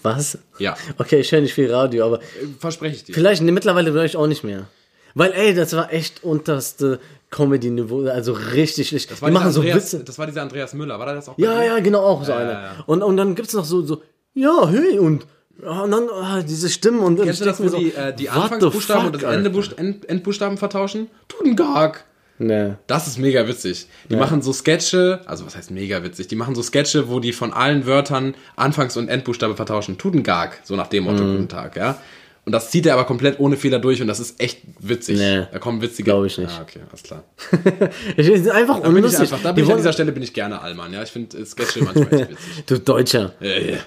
[0.03, 0.39] Was?
[0.59, 2.21] Ja, Okay, ich höre nicht viel Radio, aber
[2.59, 3.15] verspreche ich dir.
[3.15, 4.67] vielleicht, ne, mittlerweile höre ich auch nicht mehr.
[5.15, 7.01] Weil, ey, das war echt unterste
[7.31, 8.91] Comedy-Niveau, also richtig.
[8.91, 10.05] Das Die machen so Andreas, Witze.
[10.05, 12.53] das war dieser Andreas Müller, war das auch Ja, ja, genau, auch so Ja, einer.
[12.53, 12.73] ja.
[12.87, 14.03] Und, und dann gibt's noch so, so,
[14.35, 15.27] ja, hey, und,
[15.63, 17.97] ja, und dann ah, diese Stimmen und Kennst du ich das, wo mir die, so,
[18.01, 19.51] äh, die Anfangsbuchstaben fuck, und das Alter?
[19.51, 21.09] Endebust- End Endbuchstaben vertauschen?
[21.39, 22.05] Guten Tag.
[22.39, 22.77] Ne.
[22.87, 23.87] Das ist mega witzig.
[24.11, 26.29] Die machen so Sketche, also was heißt mega witzig?
[26.29, 29.97] Die machen so Sketche, wo die von allen Wörtern Anfangs- und Endbuchstabe vertauschen.
[29.97, 31.33] Tutengag, so nach dem Motto Mhm.
[31.33, 31.99] Guten Tag, ja.
[32.47, 35.19] Und das zieht er aber komplett ohne Fehler durch und das ist echt witzig.
[35.19, 36.05] Nee, da kommen witzige.
[36.05, 36.53] glaub ich nicht.
[36.57, 37.25] Ah, okay, alles klar.
[38.17, 39.21] Ich bin einfach Da bin ich unlustig.
[39.23, 41.03] einfach, da bin ich an dieser Stelle bin ich gerne Allmann, ja.
[41.03, 42.39] Ich finde äh, Sketche manchmal echt witzig.
[42.67, 43.35] du Deutscher.
[43.41, 43.79] Ja, ja.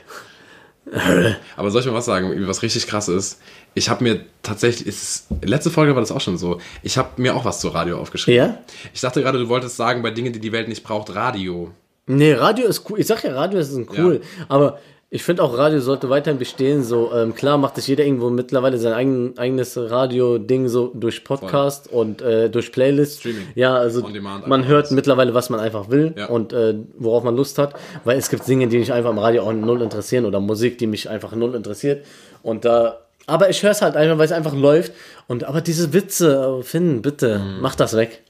[1.56, 3.40] Aber soll ich mal was sagen, was richtig krass ist?
[3.76, 7.36] Ich habe mir tatsächlich, ist, letzte Folge war das auch schon so, ich habe mir
[7.36, 8.38] auch was zu Radio aufgeschrieben.
[8.38, 8.58] Ja?
[8.94, 11.72] Ich dachte gerade, du wolltest sagen, bei Dingen, die die Welt nicht braucht, Radio.
[12.08, 13.00] Nee, Radio ist cool.
[13.00, 14.20] Ich sag ja, Radio ist cool.
[14.50, 14.80] Aber
[15.12, 16.84] ich finde auch, Radio sollte weiterhin bestehen.
[16.84, 21.92] So, ähm, klar macht sich jeder irgendwo mittlerweile sein eigen, eigenes Radio-Ding so durch Podcast
[21.92, 23.20] und äh, durch Playlist.
[23.22, 23.48] Streaming.
[23.56, 24.08] Ja, also
[24.46, 24.92] man hört alles.
[24.92, 26.28] mittlerweile, was man einfach will Ja.
[26.28, 27.74] und äh, worauf man Lust hat.
[28.04, 30.86] Weil es gibt Dinge, die mich einfach im Radio auch null interessieren oder Musik, die
[30.88, 32.06] mich einfach null interessiert.
[32.44, 33.00] Und da.
[33.26, 34.94] aber ich höre es halt einfach, weil es einfach läuft.
[35.28, 37.62] Und aber diese Witze, äh, Finn, bitte, Mhm.
[37.62, 38.22] mach das weg.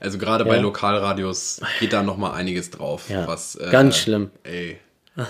[0.00, 0.62] Also gerade bei Ja.
[0.62, 3.08] Lokalradios geht da noch mal einiges drauf.
[3.08, 4.30] Ja, was, äh, ganz schlimm.
[4.44, 4.78] Ey.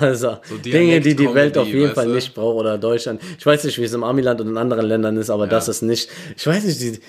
[0.01, 2.15] Also, Dinge, die die Welt auf jeden Fall du?
[2.15, 3.23] nicht braucht oder Deutschland.
[3.39, 5.83] Ich weiß nicht, wie es im Amiland und in anderen Ländern ist, aber das ist
[5.83, 6.11] nicht.
[6.37, 7.01] Ich weiß nicht, die,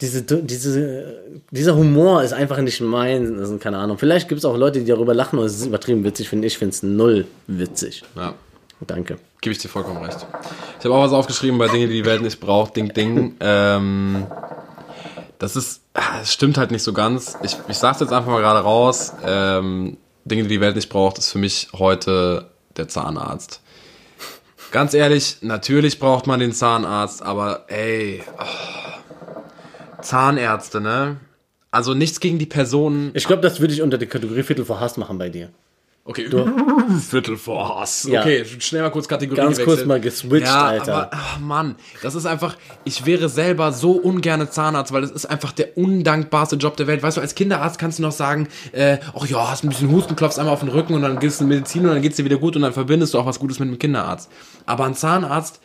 [0.00, 1.14] diese, diese,
[1.50, 3.38] dieser Humor ist einfach nicht mein.
[3.38, 3.96] Also, keine Ahnung.
[3.96, 6.28] Vielleicht gibt es auch Leute, die darüber lachen und es ist übertrieben witzig.
[6.28, 8.02] Finde ich, finde es null witzig.
[8.16, 8.34] Ja.
[8.86, 9.16] Danke.
[9.40, 10.26] Gebe ich dir vollkommen recht.
[10.78, 12.76] Ich habe auch was aufgeschrieben bei Dingen, die die Welt nicht braucht.
[12.76, 13.34] Ding, ding.
[13.40, 14.26] Ähm,
[15.38, 17.38] das ist, ah, es stimmt halt nicht so ganz.
[17.42, 19.12] Ich, ich sag's jetzt einfach mal gerade raus.
[19.24, 23.60] Ähm, Dinge, die die Welt nicht braucht, ist für mich heute der Zahnarzt.
[24.70, 31.16] Ganz ehrlich, natürlich braucht man den Zahnarzt, aber ey, oh, Zahnärzte, ne?
[31.70, 33.10] Also nichts gegen die Personen.
[33.14, 35.50] Ich glaube, das würde ich unter die Kategorie Viertel vor Hass machen bei dir.
[36.06, 36.28] Okay,
[37.08, 38.04] Viertel vor Hass.
[38.04, 38.20] Ja.
[38.20, 40.94] Okay, schnell mal kurz Kategorie Ganz kurz mal geswitcht, ja, Alter.
[40.94, 45.24] Aber, ach Mann, das ist einfach, ich wäre selber so ungerne Zahnarzt, weil es ist
[45.24, 47.02] einfach der undankbarste Job der Welt.
[47.02, 50.14] Weißt du, als Kinderarzt kannst du noch sagen, äh, ach ja, hast ein bisschen Husten,
[50.14, 52.36] klopfst einmal auf den Rücken und dann gibst du Medizin und dann geht's dir wieder
[52.36, 54.30] gut und dann verbindest du auch was Gutes mit dem Kinderarzt.
[54.66, 55.60] Aber ein Zahnarzt,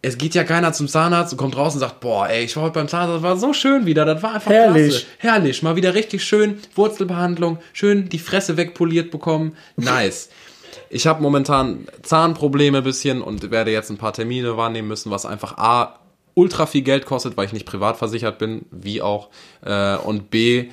[0.00, 2.64] es geht ja keiner zum Zahnarzt und kommt raus und sagt, boah, ey, ich war
[2.64, 4.90] heute beim Zahnarzt, das war so schön wieder, das war einfach Herrlich.
[4.90, 5.06] klasse.
[5.18, 9.56] Herrlich, mal wieder richtig schön Wurzelbehandlung, schön die Fresse wegpoliert bekommen.
[9.76, 10.30] Nice.
[10.90, 15.26] Ich habe momentan Zahnprobleme ein bisschen und werde jetzt ein paar Termine wahrnehmen müssen, was
[15.26, 15.98] einfach A,
[16.34, 19.28] ultra viel Geld kostet, weil ich nicht privat versichert bin, wie auch,
[19.64, 20.68] äh, und B,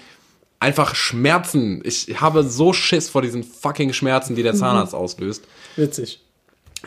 [0.59, 1.81] einfach Schmerzen.
[1.83, 5.45] Ich habe so Schiss vor diesen fucking Schmerzen, die der Zahnarzt auslöst.
[5.75, 6.21] Witzig.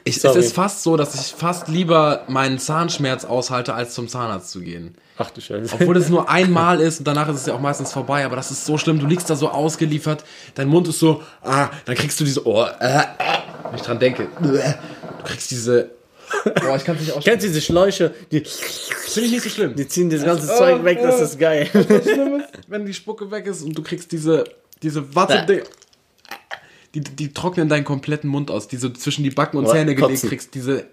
[0.05, 4.51] Ich, es ist fast so, dass ich fast lieber meinen Zahnschmerz aushalte, als zum Zahnarzt
[4.51, 4.95] zu gehen.
[5.19, 5.75] Ach du Scheiße.
[5.75, 8.51] Obwohl es nur einmal ist und danach ist es ja auch meistens vorbei, aber das
[8.51, 9.01] ist so schlimm.
[9.01, 10.25] Du liegst da so ausgeliefert,
[10.55, 13.05] dein Mund ist so, ah, dann kriegst du diese, oh, äh, äh,
[13.65, 15.91] wenn ich dran denke, äh, du kriegst diese,
[16.45, 17.23] oh, ich kann es nicht aussprechen.
[17.25, 18.15] Kennst du diese Schläuche?
[18.31, 19.75] Die, Finde ich nicht so schlimm.
[19.75, 21.25] die ziehen das ganze Oh, Zeug weg, das oh.
[21.25, 21.69] ist geil.
[21.73, 24.45] Was schlimm ist, wenn die Spucke weg ist und du kriegst diese,
[24.83, 25.65] diese Watte.
[26.95, 29.95] Die, die trocknen deinen kompletten Mund aus, die so zwischen die Backen und Boah, Zähne
[29.95, 30.29] gelegt kotzen.
[30.29, 30.87] kriegst, diese,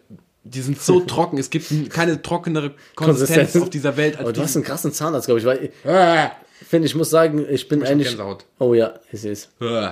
[0.43, 3.63] die sind so trocken, es gibt keine trockenere Konsistenz Konsistenz.
[3.63, 6.29] auf dieser Welt Aber du hast einen krassen Zahnarzt, glaube ich, weil, äh,
[6.67, 8.17] finde ich muss sagen, ich bin hab eigentlich,
[8.59, 9.49] oh ja, ich sehe es.
[9.61, 9.91] Äh.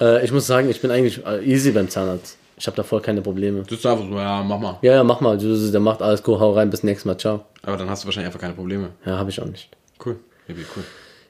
[0.00, 2.36] Äh, ich muss sagen, ich bin eigentlich äh, easy beim Zahnarzt.
[2.58, 3.62] Ich habe da voll keine Probleme.
[3.62, 4.78] Du bist einfach so, ja, mach mal.
[4.80, 7.44] Ja, ja, mach mal, du, der macht alles cool, hau rein, bis nächstes Mal, ciao.
[7.62, 8.90] Aber dann hast du wahrscheinlich einfach keine Probleme.
[9.04, 9.68] Ja, habe ich auch nicht.
[10.04, 10.16] Cool.
[10.46, 10.84] Baby, cool.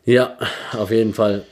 [0.04, 0.36] Ja,
[0.72, 1.44] auf jeden Fall.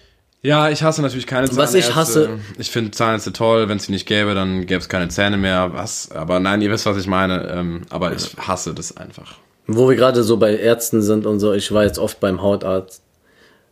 [0.44, 1.62] Ja, ich hasse natürlich keine Zahnärzte.
[1.62, 3.68] Was ich hasse- Ich finde Zahnärzte toll.
[3.68, 5.72] Wenn es sie nicht gäbe, dann gäbe es keine Zähne mehr.
[5.72, 6.10] Was?
[6.12, 7.48] Aber nein, ihr wisst, was ich meine.
[7.48, 9.36] Ähm, aber ich hasse das einfach.
[9.66, 13.02] Wo wir gerade so bei Ärzten sind und so, ich war jetzt oft beim Hautarzt,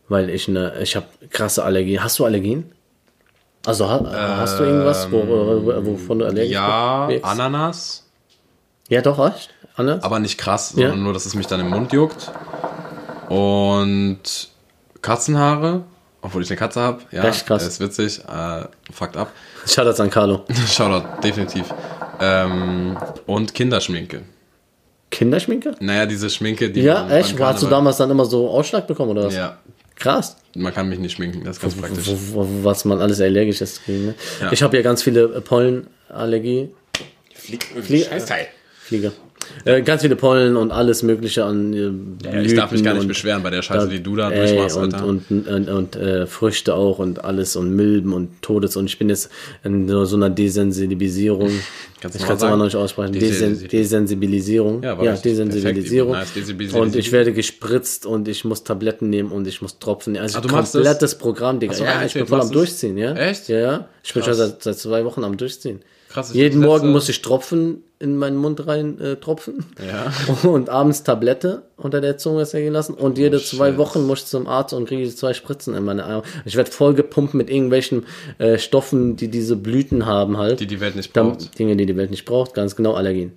[0.09, 2.03] weil ich eine, ich habe krasse Allergien.
[2.03, 2.71] Hast du Allergien?
[3.67, 4.01] Also ha,
[4.39, 7.23] hast du irgendwas, wo, wo, wovon du allergisch Ja, bist?
[7.23, 8.09] Ananas.
[8.89, 9.51] Ja, doch, echt?
[9.75, 10.03] Anders?
[10.03, 11.03] Aber nicht krass, sondern Ja.
[11.03, 12.31] nur, dass es mich dann im Mund juckt.
[13.29, 14.49] Und
[15.03, 15.83] Katzenhaare.
[16.23, 17.01] Obwohl ich eine Katze habe.
[17.11, 17.67] Ja, Echt krass.
[17.67, 18.19] ist witzig.
[18.27, 19.31] Äh, fucked up.
[19.67, 20.45] Shoutouts an Carlo.
[20.67, 21.65] Shoutout, definitiv.
[22.19, 24.21] Ähm, und Kinderschminke.
[25.11, 25.75] Kinderschminke?
[25.79, 27.39] Naja, diese Schminke, die Ja, man echt?
[27.39, 29.35] Hast du damals dann immer so Ausschlag bekommen oder was?
[29.35, 29.57] Ja,
[29.95, 30.37] Krass.
[30.55, 32.07] man kann mich nicht schminken, das ist ganz praktisch.
[32.07, 33.87] Wo, wo, was man alles allergisch ist.
[33.87, 34.15] Ne?
[34.41, 34.51] Ja.
[34.51, 36.69] Ich habe ja ganz viele Pollenallergie.
[37.35, 38.47] Flie- Scheißteil.
[38.79, 39.11] Flieger.
[39.65, 43.07] Äh, ganz viele Pollen und alles Mögliche an äh, Ja, ich darf mich gar nicht
[43.07, 46.75] beschweren bei der Scheiße, die du da Ey, durchmachst, und, und, und, und äh, Früchte
[46.75, 49.29] auch und alles und Milben und Todes und ich bin jetzt
[49.63, 51.49] in so, einer Desensibilisierung.
[52.01, 53.13] Kannst ich kann es immer noch nicht aussprechen.
[53.13, 54.83] Desen Desensi- Desensibilisierung.
[54.83, 55.13] Ja, Ja.
[55.15, 56.11] Desensibilisierung.
[56.11, 56.73] Nice.
[56.73, 60.17] Und ich werde gespritzt und ich muss Tabletten nehmen und ich muss Tropfen.
[60.17, 61.73] Also Ah, du machst komplettes Programm, Digga.
[61.75, 62.51] Ja, ich bin voll am das?
[62.51, 63.13] Durchziehen, ja.
[63.13, 63.47] Echt?
[63.47, 63.87] Ja, ja.
[64.03, 65.79] Ich bin schon seit, seit zwei Wochen am Durchziehen.
[66.13, 69.65] Krass, Jeden Morgen muss ich Tropfen in meinen Mund rein äh, tropfen.
[69.83, 70.13] Ja.
[70.47, 72.93] Und abends Tablette unter der Zunge ergehen lassen.
[72.93, 73.77] Und jede zwei Oh, shit.
[73.79, 76.21] Wochen muss ich zum Arzt und kriege zwei Spritzen in meine Eier.
[76.45, 78.05] Ich werde voll gepumpt mit irgendwelchen
[78.37, 80.59] äh, Stoffen, die diese Blüten haben halt.
[80.59, 81.57] Die die Welt nicht Da, braucht.
[81.57, 83.31] Dinge, die die Welt nicht braucht, ganz genau Allergien.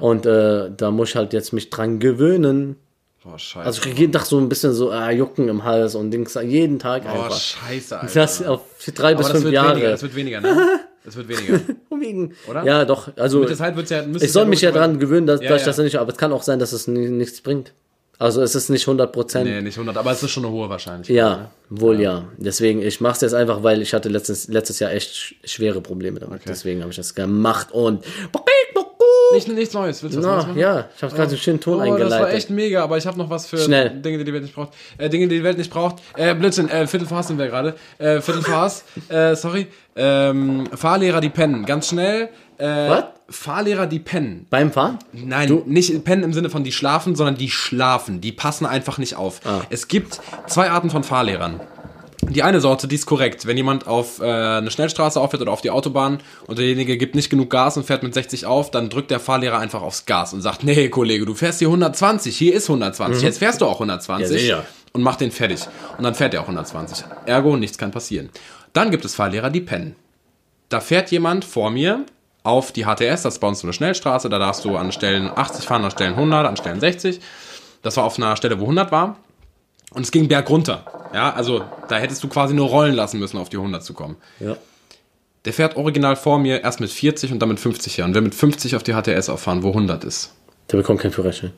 [0.00, 2.76] Und äh, da muss ich halt jetzt mich dran gewöhnen.
[3.22, 3.66] Boah, scheiße.
[3.66, 6.34] Also ich kriege jeden Tag so ein bisschen so äh, Jucken im Hals und Dings,
[6.42, 7.38] jeden Tag Boah, einfach.
[7.38, 8.14] scheiße, Alter.
[8.14, 8.60] Das auf
[8.94, 9.72] drei bis Aber das fünf Jahre.
[9.72, 10.56] weniger, das wird weniger, ne?
[11.04, 11.60] Das wird weniger.
[11.90, 12.64] Wegen- Oder?
[12.64, 13.08] Ja, doch.
[13.16, 15.60] Also Mit Zeit wird's ja, ich soll ja mich ja dran gewöhnen, dass, Ja, dass
[15.62, 15.72] ich ja.
[15.72, 17.72] das nicht, aber es kann auch sein, dass es ni- nichts bringt.
[18.18, 19.50] Also es ist nicht 100 Prozent.
[19.50, 21.16] Nee, nicht 100, aber es ist schon eine hohe Wahrscheinlichkeit.
[21.16, 22.28] Ja, wohl ja.
[22.38, 25.80] Deswegen, ich mache es jetzt einfach, weil ich hatte letztes, letztes Jahr echt sch- schwere
[25.80, 26.42] Probleme damit.
[26.46, 28.04] Deswegen habe ich das gemacht und
[29.32, 30.02] Nicht, nichts Neues.
[30.02, 30.58] Willst du was Na, machen?
[30.58, 32.34] ja, ich habe gerade einen schönen Ton Oh, das war eingeleitet.
[32.34, 33.90] echt mega, aber ich habe noch was für Schnell.
[33.90, 34.72] Dinge, die die Welt nicht braucht.
[34.98, 35.96] Äh, Dinge, die die Welt nicht braucht.
[36.16, 37.74] Äh, Blödsinn, äh, Viertel vor Hass sind wir gerade.
[37.98, 39.66] Äh, Viertel vor Hass, äh, sorry.
[39.96, 41.64] Ähm, Fahrlehrer, die pennen.
[41.64, 42.28] Ganz schnell.
[42.58, 43.04] Äh, Was?
[43.30, 44.46] Fahrlehrer, die pennen.
[44.50, 44.98] Beim Fahren?
[45.12, 48.20] Nein, nicht pennen im Sinne von die schlafen, sondern die schlafen.
[48.20, 49.40] Die passen einfach nicht auf.
[49.46, 49.62] Ah.
[49.70, 51.60] Es gibt zwei Arten von Fahrlehrern.
[52.30, 53.46] Die eine Sorte, die ist korrekt.
[53.46, 57.30] Wenn jemand auf äh, eine Schnellstraße auffährt oder auf die Autobahn und derjenige gibt nicht
[57.30, 60.40] genug Gas und fährt mit 60 auf, dann drückt der Fahrlehrer einfach aufs Gas und
[60.40, 64.42] sagt, nee, Kollege, du fährst hier 120, hier ist 120, jetzt fährst du auch 120
[64.42, 64.48] Mhm.
[64.48, 65.60] Ja, und macht den fertig.
[65.98, 67.04] Und dann fährt er auch 120.
[67.26, 68.30] Ergo, nichts kann passieren.
[68.72, 69.96] Dann gibt es Fahrlehrer, die pennen.
[70.68, 72.04] Da fährt jemand vor mir
[72.42, 75.30] auf die HTS, das ist bei uns so eine Schnellstraße, da darfst du an Stellen
[75.34, 77.20] 80 fahren, an Stellen 100, an Stellen 60.
[77.82, 79.16] Das war auf einer Stelle, wo 100 war.
[79.94, 80.84] Und es ging berg runter.
[81.14, 84.16] Ja, also da hättest du quasi nur rollen lassen müssen, auf die 100 zu kommen.
[84.40, 84.56] Ja.
[85.44, 88.04] Der fährt original vor mir erst mit 40 und dann mit 50 her.
[88.04, 90.32] Und will mit 50 auf die HTS auffahren, wo 100 ist.
[90.72, 91.52] Der bekommt keinen Führerschein.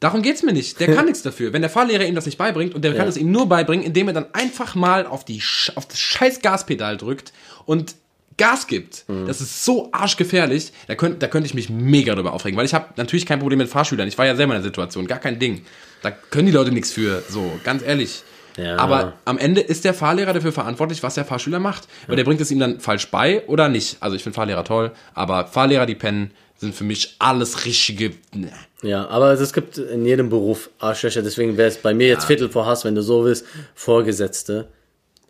[0.00, 0.80] Darum geht's mir nicht.
[0.80, 1.52] Der kann nichts dafür.
[1.52, 4.08] Wenn der Fahrlehrer ihm das nicht beibringt und der kann es ihm nur beibringen, indem
[4.08, 5.40] er dann einfach mal auf, die,
[5.76, 7.32] auf das scheiß Gaspedal drückt
[7.64, 7.94] und
[8.36, 9.04] Gas gibt.
[9.26, 10.72] Das ist so arschgefährlich.
[10.88, 13.58] Da könnte da könnte ich mich mega drüber aufregen, weil ich habe natürlich kein Problem
[13.58, 14.08] mit Fahrschülern.
[14.08, 15.64] Ich war ja selber in der Situation, gar kein Ding.
[16.02, 18.22] Da können die Leute nichts für, so, ganz ehrlich.
[18.56, 18.76] Ja.
[18.76, 21.88] Aber amEnde ist der Fahrlehrer dafür verantwortlich, was der Fahrschüler macht.
[22.06, 23.96] Weil der bringt es ihm dann falsch bei oder nicht.
[24.00, 28.12] Also ich finde Fahrlehrer toll, aber Fahrlehrer, die pennen, sind für mich alles richtige.
[28.34, 28.52] ne.
[28.82, 32.48] Ja, aber es gibt in jedem Beruf Arschlöcher, deswegen wäre es bei mir jetzt Viertel
[32.48, 34.68] vor Hass, wenn du so willst, Vorgesetzte.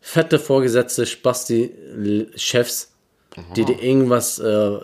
[0.00, 2.92] Fette Vorgesetzte, Spasti-Chefs,
[3.56, 4.78] die dir irgendwas, äh,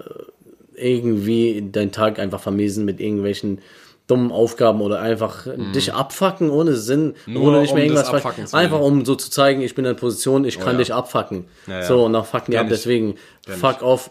[0.74, 3.60] irgendwie deinen Tag einfach vermiesen mit irgendwelchen
[4.08, 7.34] dummen Aufgaben oder einfach dich abfacken ohne Sinn, Mhm.
[7.34, 8.54] Nur ohne nicht mehr um irgendwas.
[8.54, 10.78] Einfach um so zu zeigen, ich bin in der Position, ich kann ja.
[10.78, 11.46] dich abfacken.
[11.66, 11.82] Ja, ja.
[11.84, 13.14] So, und dann fucken die ab, deswegen
[13.46, 14.10] fuck off.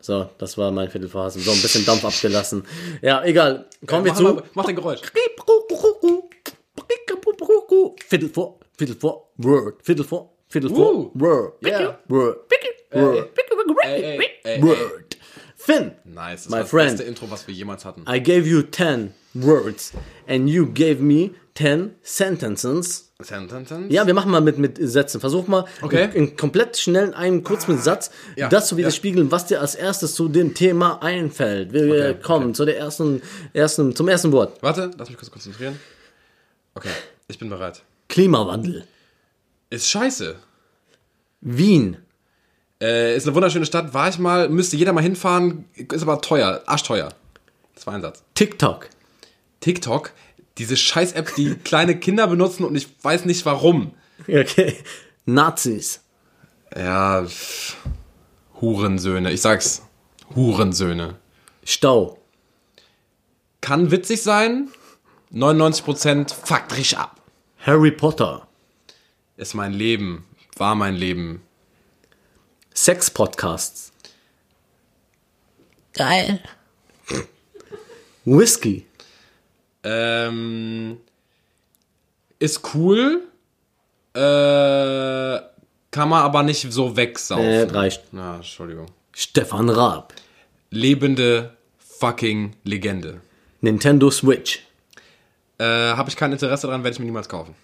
[0.00, 1.34] So, das war mein Viertel vor Hass.
[1.34, 2.64] So, ein bisschen Dampf abgelassen.
[3.02, 3.66] Ja, egal.
[3.86, 4.22] Kommen wir Mach, zu.
[4.22, 5.00] mal, mach den Geräusch.
[8.08, 11.98] Viertel vor, Viertel vor, Word, Viertel vor, Viertel vor, Uh, Word, yeah.
[12.08, 12.36] Word,
[12.92, 13.30] Word.
[15.66, 16.90] Finn, Nice, das My war das friend.
[16.92, 18.02] beste Intro, was wir jemals hatten.
[18.08, 19.92] I gave you 10 words
[20.28, 23.10] and you gave me 10 sentences.
[23.20, 23.86] Sentences?
[23.88, 25.20] Ja, wir machen mal mit, mit Sätzen.
[25.20, 26.04] Versuch mal Okay.
[26.14, 28.78] in, in komplett schnell einen kurzen Satz Ja, das zu ja.
[28.80, 31.72] widerspiegeln, was dir als erstes zu dem Thema einfällt.
[31.72, 33.22] Wir Okay, kommen zu der ersten,
[33.54, 34.62] ersten, zum ersten Wort.
[34.62, 35.80] Warte, lass mich kurz konzentrieren.
[36.74, 36.90] Okay,
[37.26, 37.82] ich bin bereit.
[38.08, 38.84] Klimawandel.
[39.70, 40.36] Ist scheiße.
[41.40, 41.96] Wien.
[42.80, 46.62] Äh, ist eine wunderschöne Stadt, war ich mal, müsste jeder mal hinfahren, ist aber teuer,
[46.66, 47.08] arschteuer.
[47.74, 48.22] Das war ein Satz.
[48.34, 48.88] TikTok.
[49.60, 50.12] TikTok,
[50.58, 53.92] diese Scheiß-App, die kleine Kinder benutzen und ich weiß nicht warum.
[54.28, 54.76] Okay.
[55.24, 56.00] Nazis.
[56.74, 57.76] Ja, pff,
[58.60, 59.82] Hurensöhne, ich sag's,
[60.34, 61.16] Hurensöhne.
[61.64, 62.18] Stau.
[63.60, 64.68] Kann witzig sein,
[65.32, 67.20] 99% fuckt richtig ab.
[67.58, 68.46] Harry Potter.
[69.36, 70.24] Ist mein Leben,
[70.56, 71.42] war mein Leben.
[72.76, 73.90] Sex-Podcasts.
[75.94, 76.40] Geil.
[78.26, 78.86] Whisky.
[79.82, 80.98] Ähm,
[82.38, 83.22] ist cool,
[84.14, 84.18] äh,
[85.90, 87.44] kann man aber nicht so wegsaufen.
[87.44, 88.12] Äh, reicht.
[88.12, 88.86] Na, Entschuldigung.
[89.12, 90.12] Stefan Raab.
[90.70, 93.22] Lebende fucking Legende.
[93.62, 94.66] Nintendo Switch.
[95.58, 97.54] Äh, habe ich kein Interesse daran, werde ich mir niemals kaufen.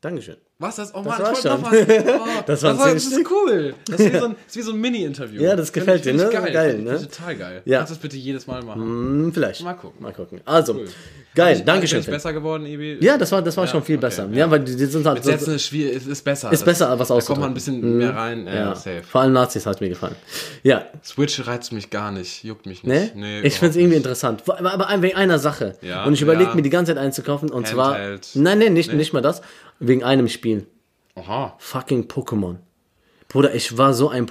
[0.00, 0.38] Dankeschön.
[0.60, 0.92] Was das?
[0.92, 2.18] Oh Das Mann, war's ich wollte noch was.
[2.20, 3.30] Oh, Das waren war, das ist Stück.
[3.30, 3.74] cool.
[3.88, 5.40] Das ist wie so ein, das ist so ein Mini-Interview.
[5.40, 6.30] Ja, das gefällt ich- dir, ich ne?
[6.32, 6.96] Geil, Geil, ne?
[6.96, 7.62] ich total geil.
[7.64, 7.78] Ja.
[7.78, 8.82] Kannst du das bitte jedes Mal machen?
[8.82, 9.62] Hm, vielleicht.
[9.62, 10.02] Mal gucken.
[10.02, 10.40] Mal gucken.
[10.44, 10.88] Also, Cool.
[11.36, 12.00] geil, Bin Dankeschön.
[12.00, 12.14] ich Finn.
[12.14, 12.98] besser geworden, Ebi?
[13.00, 14.28] Ja, das war, das war Ja, schon viel okay, besser.
[14.32, 14.36] ja.
[14.38, 16.50] Ja, weil die, die sind halt so, Sätze ist, schwierig, ist, ist besser.
[16.50, 18.44] ist besser, was Da kommt man ein bisschen mehr rein.
[18.48, 19.04] Ja, ja, safe.
[19.08, 20.16] vor allem Nazis hat mir gefallen.
[20.64, 23.14] Ja, Switch reizt mich gar nicht, juckt mich nicht.
[23.44, 24.42] ich finde es irgendwie interessant.
[24.48, 25.76] Aber, wegen einer Sache.
[25.82, 27.48] Ja, und ich überlege mir die ganze Zeit einzukaufen.
[27.48, 27.96] Und zwar.
[28.34, 29.40] Nein, nein, nicht, nicht mal das.
[29.80, 30.47] Wegen einem Spiel.
[31.14, 31.56] Aha.
[31.58, 32.56] Fucking Pokémon.
[33.28, 34.26] Bruder, ich war so ein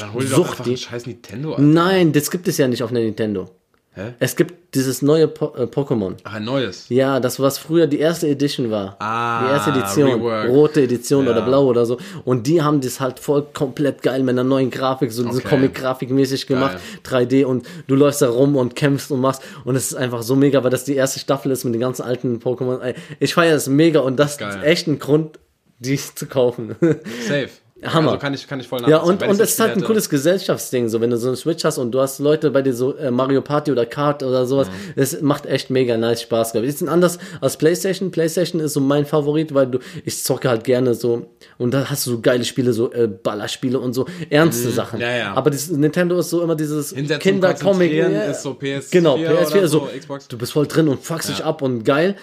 [0.00, 1.72] Dann hol dir doch einfach einen scheiß Nintendo an.
[1.72, 3.50] Nein, das gibt es ja nicht auf der Nintendo.
[3.92, 4.14] Hä?
[4.20, 6.14] Es gibt dieses neue po äh, Pokémon.
[6.22, 6.86] Ach, ein neues.
[6.90, 8.94] Ja, das was früher die erste Edition war.
[9.00, 10.48] Ah, die erste Edition, Rework.
[10.48, 11.32] rote Edition Ja.
[11.32, 11.98] oder blau oder so.
[12.24, 15.40] Und die haben das halt voll komplett geil mit einer neuen Grafik, so Okay.
[15.42, 19.86] Comic-Grafik mäßig gemacht, 3D und du läufst da rum und kämpfst und machst und es
[19.90, 22.94] ist einfach so mega, weil das die erste Staffel ist mit den ganzen alten Pokémon.
[23.18, 24.50] Ich feiere es mega und das Geil.
[24.56, 25.40] ist echt ein Grund,
[25.80, 26.76] dies zu kaufen.
[27.26, 27.48] Safe.
[27.84, 28.08] Hammer.
[28.12, 30.88] Also kann ich, kann ich voll Ja, und, und es ist halt ein cooles Gesellschaftsding,
[30.88, 33.10] so wenn du so einen Switch hast und du hast Leute bei dir so äh,
[33.10, 34.92] Mario Party oder Kart oder sowas, Mhm.
[35.02, 36.74] es macht echt mega nice Spaß, glaube ich.
[36.74, 38.10] Ist anders als Playstation.
[38.10, 41.26] Playstation ist so mein Favorit, weil du, ich zocke halt gerne so
[41.58, 44.96] und da hast du so geile Spiele, so äh, Ballerspiele und so ernste Sachen.
[44.98, 45.02] Mhm.
[45.02, 45.34] ja, ja.
[45.34, 47.92] Aber das Nintendo ist so immer dieses Kindercomic.
[47.92, 48.06] ja.
[48.06, 50.28] ist so PS4 Genau, oder PS4 so, so, Xbox.
[50.28, 52.16] du bist voll drin und fuckst dich ab und geil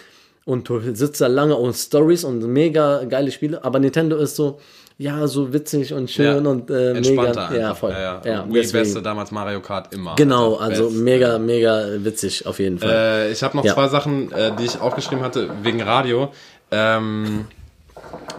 [0.45, 4.59] und du sitzt da lange und Stories und mega geile Spiele, aber Nintendo ist so
[4.97, 6.51] ja, so witzig und schön Ja.
[6.51, 7.61] und äh, Entspannter mega.
[7.61, 7.91] Ja, voll.
[7.91, 8.21] Ja, ja.
[8.25, 8.71] Ja, Wii.
[8.71, 10.15] Beste damals Mario Kart immer.
[10.15, 10.97] Genau, also Best.
[10.97, 12.89] mega, mega witzig auf jeden Fall.
[12.91, 13.73] Äh, ich habe noch Ja.
[13.75, 16.31] zwei Sachen, äh, die ich aufgeschrieben hatte wegen Radio.
[16.71, 17.47] Ähm,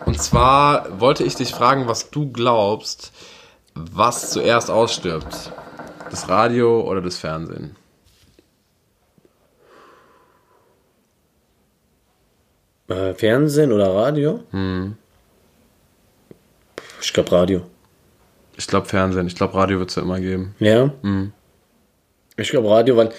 [0.06, 3.12] und zwar wollte ich dich fragen, was du glaubst,
[3.74, 5.52] was zuerst ausstirbt.
[6.10, 7.76] Das Radio oder das Fernsehen?
[12.88, 14.40] Äh, Fernsehen oder Radio?
[14.50, 14.96] Hm.
[17.00, 17.62] Ich glaube Radio.
[18.56, 19.26] Ich glaube Fernsehen.
[19.26, 20.54] Ich glaube Radio wird es ja immer geben.
[20.58, 20.92] Ja.
[21.02, 21.32] Hm.
[22.36, 23.10] Ich glaube Radio, weil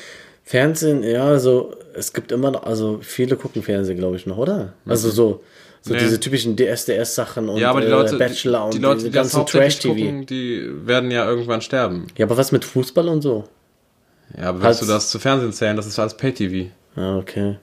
[0.43, 4.73] Fernsehen, ja, also es gibt immer noch, also viele gucken Fernsehen, glaube ich, noch, oder?
[4.85, 5.43] Also so,
[5.81, 5.99] so Nee.
[5.99, 9.09] diese typischen DSDS-Sachen und Ja, aber die äh, Leute, Bachelor die, und die Leute, diese
[9.09, 10.25] die ganzen Trash-TV.
[10.25, 12.07] die werden ja irgendwann sterben.
[12.17, 13.47] Ja, aber was mit Fußball und so?
[14.37, 15.75] Ja, aber willst du das zu Fernsehen zählen?
[15.75, 16.69] Das ist alles Pay-TV.
[16.95, 17.57] Ah, okay.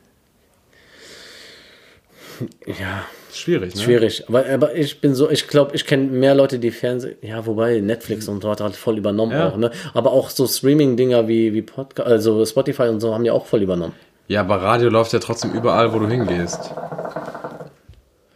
[2.67, 3.05] Ja,
[3.37, 3.80] Schwierig, ne?
[3.82, 4.24] schwierig.
[4.28, 7.80] Aber, aber ich bin so, ich glaube, ich kenne mehr Leute, die Fernsehen, ja, wobei
[7.80, 9.49] Netflix und so hat halt voll übernommen Ja.
[9.49, 9.70] auch, ne?
[9.95, 13.62] Aber auch so Streaming-Dinger wie, wie Podcast, also Spotify und so haben ja auch voll
[13.62, 13.93] übernommen.
[14.28, 16.72] Ja, aber Radio läuft ja trotzdem überall, wo du hingehst.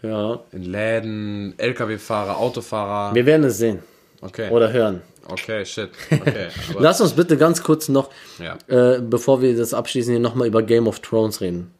[0.03, 0.40] Ja.
[0.53, 3.14] In Läden, LKW-Fahrer, Autofahrer.
[3.14, 3.80] Wir werden es sehen.
[4.22, 4.51] Okay.
[4.51, 5.03] Oder hören.
[5.28, 5.90] Okay, shit.
[6.11, 6.48] Okay.
[6.78, 10.62] Lass uns bitte ganz kurz noch, ja, äh, bevor wir das abschließen, hier nochmal über
[10.62, 11.70] Game of Thrones reden.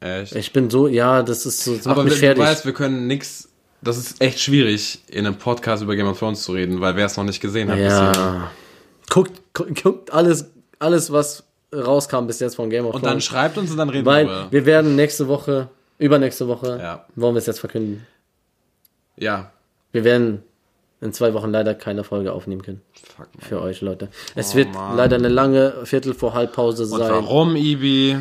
[0.00, 0.34] Echt.
[0.34, 2.42] Ich bin so, ja, das ist so, das macht aber mich fertig.
[2.42, 3.48] du weißt, wir können nix.
[3.80, 7.06] Das ist echt schwierig, in einem Podcast über Game of Thrones zu reden, weil wer
[7.06, 8.12] es noch nicht gesehen hat, bisher.
[8.14, 8.50] ja.
[9.08, 10.46] Guckt, gu- guckt alles,
[10.80, 11.44] alles, was
[11.74, 13.24] rauskam bis jetzt von Game of Und dann Thrones.
[13.24, 15.68] schreibt uns und dann reden Weil wir wir werden nächste Woche,
[15.98, 17.06] übernächste Woche, Ja.
[17.14, 18.04] wollen wir es jetzt verkünden.
[19.16, 19.52] Ja.
[19.92, 20.42] Wir werden
[21.00, 22.80] in zwei Wochen leider keine Folge aufnehmen können.
[23.16, 23.48] Fuck, Mann.
[23.48, 24.08] Für euch, Leute.
[24.34, 24.96] Es Oh, wird Mann.
[24.96, 28.16] leider eine lange Viertel vor halb Pause Und sein, warum, Ibi?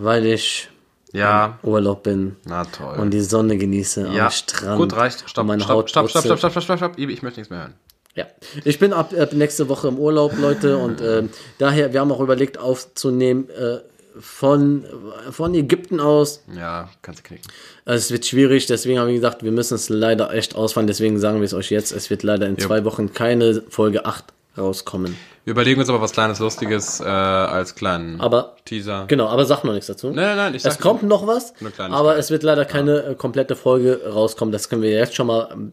[0.00, 0.68] Weil ich
[1.12, 1.58] Ja.
[1.62, 2.98] Urlaub bin Na toll.
[2.98, 4.26] und die Sonne genieße ja.
[4.26, 4.78] am Strand.
[4.78, 5.28] Gut, reicht.
[5.28, 7.60] Stopp, meine stopp, Haut stopp, stopp, stopp, stopp, stopp, stopp, Ibi, ich möchte nichts mehr
[7.60, 7.74] hören.
[8.14, 8.26] Ja,
[8.64, 12.20] ich bin ab, ab nächste Woche im Urlaub, Leute, und ähm, daher, wir haben auch
[12.20, 13.78] überlegt aufzunehmen äh,
[14.20, 14.84] von,
[15.30, 16.42] von Ägypten aus.
[16.54, 17.48] Ja, kannst du knicken.
[17.86, 21.18] Also es wird schwierig, deswegen haben wir gesagt, wir müssen es leider echt ausfahren, deswegen
[21.18, 24.24] sagen wir es euch jetzt, es wird leider in zwei Wochen keine Folge 8
[24.56, 25.16] rauskommen.
[25.44, 29.06] Wir überlegen uns aber was kleines Lustiges äh, als kleinen Aber Teaser.
[29.08, 30.08] Genau, aber sag noch nichts dazu.
[30.08, 33.14] Nein, nein, nein, ich sag es kommt noch was, aber es wird leider keine äh,
[33.14, 34.52] komplette Folge rauskommen.
[34.52, 35.72] Das können wir jetzt schon mal ähm,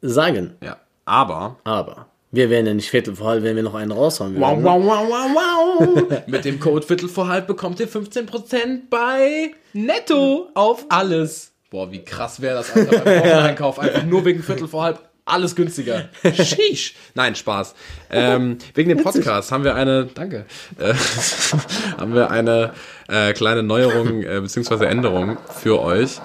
[0.00, 0.54] sagen.
[0.62, 0.78] Ja.
[1.04, 1.56] Aber.
[1.64, 4.40] Aber wir werden ja nicht Viertel vor halb, wenn wir noch einen raushauen.
[4.40, 6.22] Wow, würden, wow, wow, wow, wow.
[6.26, 11.52] Mit dem Code Viertel vor halb bekommt ihr 15% bei Netto auf alles.
[11.70, 13.78] Boah, wie krass wäre das, Alter, beim Wocheneinkauf.
[13.78, 16.08] Einfach nur wegen Viertel vor halb alles günstiger.
[16.34, 16.94] Sheesh.
[17.14, 17.74] Nein, Spaß.
[18.10, 20.46] Ähm, wegen dem Podcast haben wir eine, danke,
[20.78, 20.94] äh,
[21.98, 22.72] haben wir eine
[23.08, 26.20] äh, kleine Neuerung äh, beziehungsweise Änderung für euch,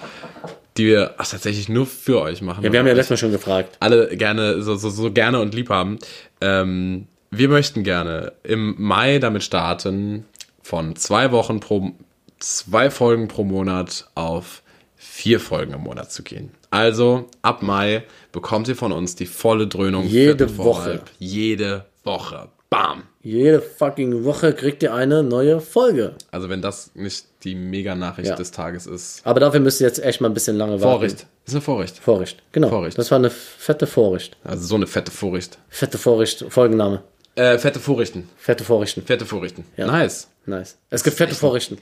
[0.77, 2.63] die wir ach, tatsächlich nur für euch machen.
[2.63, 3.77] Ja, wir haben ja letztes Mal schon gefragt.
[3.79, 5.99] alle gerne, so, so, so gerne und lieb haben.
[6.41, 10.25] Ähm, wir möchten gerne im Mai damit starten,
[10.63, 11.91] von zwei Wochen pro,
[12.39, 14.63] zwei Folgen pro Monat auf
[14.95, 16.51] vier Folgen im Monat zu gehen.
[16.69, 20.05] Also ab Mai bekommt ihr von uns die volle Dröhnung.
[20.05, 21.01] Jede Woche.
[21.19, 22.49] Jede Woche.
[22.69, 23.03] Bam.
[23.21, 26.15] Jede fucking Woche kriegt ihr eine neue Folge.
[26.31, 28.35] Also wenn das nicht die Mega-Nachricht Ja.
[28.35, 29.21] des Tages ist.
[29.25, 30.99] Aber dafür müsst ihr jetzt echt mal ein bisschen lange warten.
[30.99, 31.19] Vorricht.
[31.45, 31.97] Das ist eine Vorricht.
[31.99, 32.67] Vorricht, genau.
[32.69, 32.97] Vorricht.
[32.97, 34.35] Das war eine fette Vorricht.
[34.43, 35.57] Also so eine fette Vorricht.
[35.69, 37.03] Fette Vorricht, Folgenname.
[37.35, 38.27] Äh, fette Vorrichten.
[38.37, 39.03] Fette Vorrichten.
[39.05, 39.63] Fette Vorrichten.
[39.77, 40.27] Nice.
[40.45, 40.77] Nice.
[40.89, 41.77] Es gibt fette Vorrichten.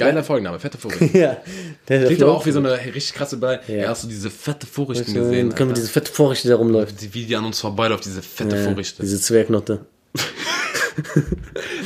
[0.00, 1.10] Geiler Folgenname, fette Vorrichten.
[1.18, 1.36] Ja.
[1.88, 3.60] Der, Klingt aber auch wie so eine richtig krasse Ball.
[3.68, 3.88] Ja.
[3.88, 5.50] hast du diese fette Vorrichten gesehen?
[5.50, 7.14] Dann können wir diese fette Vorrichte, die da rumläuft.
[7.14, 9.02] Wie die an uns vorbeiläuft, diese fette Ja, Vorrichte.
[9.02, 9.80] diese Zwergnotte.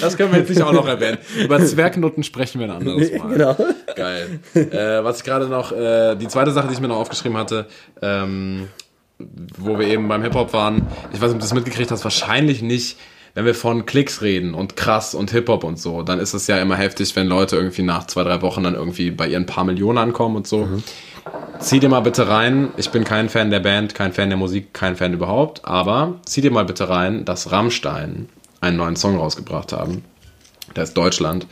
[0.01, 1.19] Das können wir jetzt nicht auch noch erwähnen.
[1.43, 3.29] Über Zwergnutten sprechen wir ein anderes Mal.
[3.33, 3.57] Genau.
[3.95, 4.41] Geil.
[4.55, 7.67] Äh, was ich gerade noch, äh, die zweite Sache, die ich mir noch aufgeschrieben hatte,
[8.03, 8.69] ähm,
[9.59, 12.63] wo wir eben beim Hip-Hop waren, ich weiß nicht, ob du das mitgekriegt hast, wahrscheinlich
[12.63, 12.99] nicht,
[13.35, 16.59] wenn wir von Klicks reden und krass und Hip-Hop und so, dann ist es ja
[16.59, 19.99] immer heftig, wenn Leute irgendwie nach zwei, drei Wochen dann irgendwie bei ihren paar Millionen
[19.99, 20.69] ankommen und so.
[21.59, 24.73] Zieh dir mal bitte rein, ich bin kein Fan der Band, kein Fan der Musik,
[24.73, 28.29] kein Fan überhaupt, aber zieh dir mal bitte rein, dass Rammstein
[28.61, 30.05] einen neuen Song rausgebracht haben.
[30.77, 31.47] Der ist Deutschland.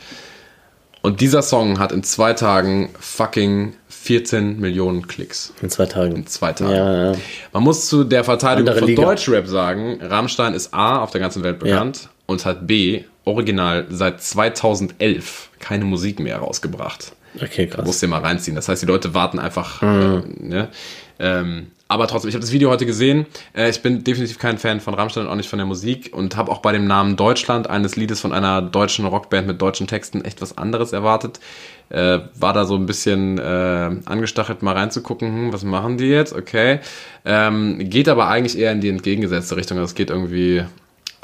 [1.01, 3.73] Und dieser Song hat in zwei Tagen fucking
[4.03, 5.53] 14 Millionen Klicks.
[5.61, 6.13] In zwei Tagen.
[6.17, 6.75] In zwei Tagen.
[6.75, 7.17] Ja, ja.
[7.53, 9.01] Man muss zu der Verteidigung Andere von Liga.
[9.01, 14.21] Deutschrap sagen, Rammstein ist A, auf der ganzen Welt bekannt und hat B, original seit
[14.21, 17.13] 2011 keine Musik mehr rausgebracht.
[17.41, 17.85] Okay, krass.
[17.85, 18.55] Musst dir mal reinziehen.
[18.55, 19.81] Das heißt, die Leute warten einfach.
[19.81, 20.67] Äh, ne?
[21.19, 23.27] Ähm, aber trotzdem, ich habe das Video heute gesehen.
[23.55, 26.35] Äh, ich bin definitiv kein Fan von Rammstein und auch nicht von der Musik und
[26.35, 30.25] habe auch bei dem Namen Deutschland eines Liedes von einer deutschen Rockband mit deutschen Texten
[30.25, 31.39] echt was anderes erwartet.
[31.89, 36.33] Äh, war da so ein bisschen äh, angestachelt, mal reinzugucken, hm, was machen die jetzt?
[36.33, 36.79] Okay.
[37.25, 39.77] Ähm, geht aber eigentlich eher in die entgegengesetzte Richtung.
[39.77, 40.63] Also es geht irgendwie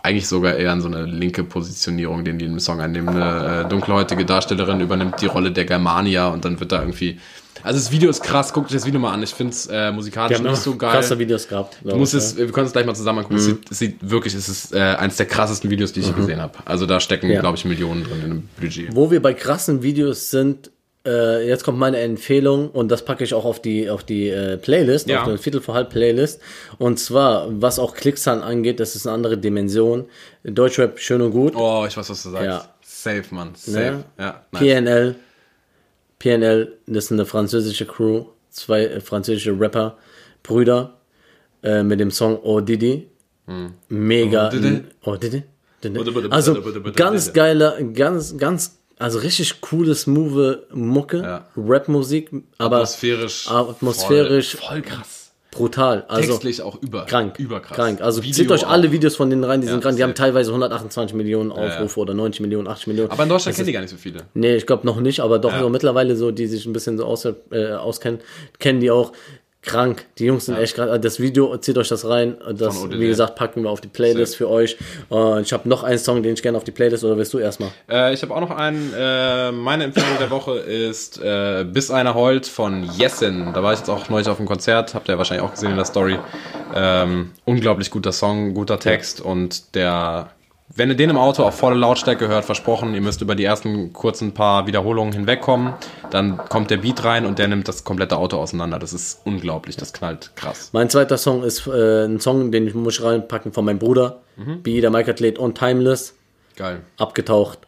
[0.03, 3.09] eigentlich sogar eher in so eine linke Positionierung, den die im Song annehmen.
[3.09, 7.19] Eine äh, dunkelhäutige Darstellerin übernimmt die Rolle der Germania und dann wird da irgendwie.
[7.63, 9.21] Also das Video ist krass, guckt euch das Video mal an.
[9.23, 10.91] Ich finde es äh, musikalisch nicht noch so geil.
[10.91, 11.77] krasse Videos gehabt.
[11.83, 13.35] Du musst es, wir können es gleich mal zusammen angucken.
[13.37, 16.41] Es, sieht, es sieht wirklich, es ist äh, eins der krassesten Videos, die ich gesehen
[16.41, 16.53] habe.
[16.65, 17.41] Also da stecken, Ja.
[17.41, 18.95] glaube ich, Millionen drin in einem Budget.
[18.95, 20.71] Wo wir bei krassen Videos sind,
[21.05, 24.57] äh, jetzt kommt meine Empfehlung und das packe ich auch auf die, auf die äh,
[24.57, 25.23] Playlist, Ja.
[25.23, 26.41] auf die Viertel vor halb Playlist.
[26.77, 30.05] Und zwar, was auch Klickzahlen angeht, das ist eine andere Dimension.
[30.43, 31.53] Deutschrap schön und gut.
[31.55, 32.45] Oh, ich weiß, was du sagst.
[32.45, 32.65] Ja.
[32.81, 33.51] Safe, Mann.
[33.55, 33.79] Safe.
[33.79, 34.03] Ne?
[34.19, 34.61] Ja, nice.
[34.61, 35.15] PNL.
[36.19, 39.97] PNL, das ist eine französische Crew, zwei äh, französische Rapper,
[40.43, 40.97] Brüder,
[41.63, 43.07] äh, mit dem Song Oh Didi.
[43.89, 44.47] Mega.
[44.47, 44.83] Oh, Didi.
[45.03, 45.43] Oh Didi.
[46.29, 46.61] Also
[46.95, 51.47] ganz geiler, ganz, ganz, also richtig coole, smooth Mucke, Ja.
[51.55, 53.49] Rapmusik, aber Atmosphärisch.
[53.49, 55.18] atmosphärisch Voll, voll krass.
[55.51, 56.05] Brutal.
[56.07, 57.05] Also Textlich auch über.
[57.05, 57.39] krank.
[57.39, 57.75] Überkrass.
[57.75, 58.01] Krank.
[58.01, 59.97] Also Video zieht euch alle Videos von denen rein, die Ja, sind krank.
[59.97, 63.11] Die haben teilweise 128 Millionen Aufrufe oder 90 Millionen, 80 Millionen.
[63.11, 64.19] Aber in Deutschland kennen die gar nicht so viele.
[64.33, 65.59] Nee, ich glaube noch nicht, aber doch Ja.
[65.61, 68.19] so mittlerweile so, die sich ein bisschen so aus, äh, auskennen,
[68.59, 69.11] kennen die auch.
[69.61, 70.05] Krank.
[70.17, 71.01] Die Jungs sind echt krank.
[71.01, 72.37] Das Video, zieht euch das rein.
[72.53, 74.77] Das, wie gesagt, packen wir auf die Playlist für euch.
[75.09, 77.39] Und ich habe noch einen Song, den ich gerne auf die Playlist, oder willst du
[77.39, 77.69] erstmal?
[77.89, 78.93] Äh, ich habe auch noch einen.
[78.97, 83.51] Äh, meine Empfehlung der Woche ist äh, Bis einer heult von Jessen.
[83.53, 84.93] Da war ich jetzt auch neulich auf dem Konzert.
[84.93, 86.17] Habt ihr wahrscheinlich auch gesehen in der Story.
[86.73, 90.31] Ähm, unglaublich guter Song, guter Text und der.
[90.75, 93.91] Wenn ihr den im Auto auf volle Lautstärke hört, versprochen, ihr müsst über die ersten
[93.91, 95.73] kurzen paar Wiederholungen hinwegkommen,
[96.11, 98.77] dann kommt der Beat rein und der nimmt das komplette Auto auseinander.
[98.77, 100.69] Das ist unglaublich, das knallt krass.
[100.71, 104.21] Mein zweiter Song ist äh, ein Song, den ich muss reinpacken von meinem Bruder.
[104.37, 104.59] Mhm.
[104.63, 106.15] Wie der Mike Athlet und Timeless.
[106.55, 106.81] Geil.
[106.97, 107.59] Abgetaucht.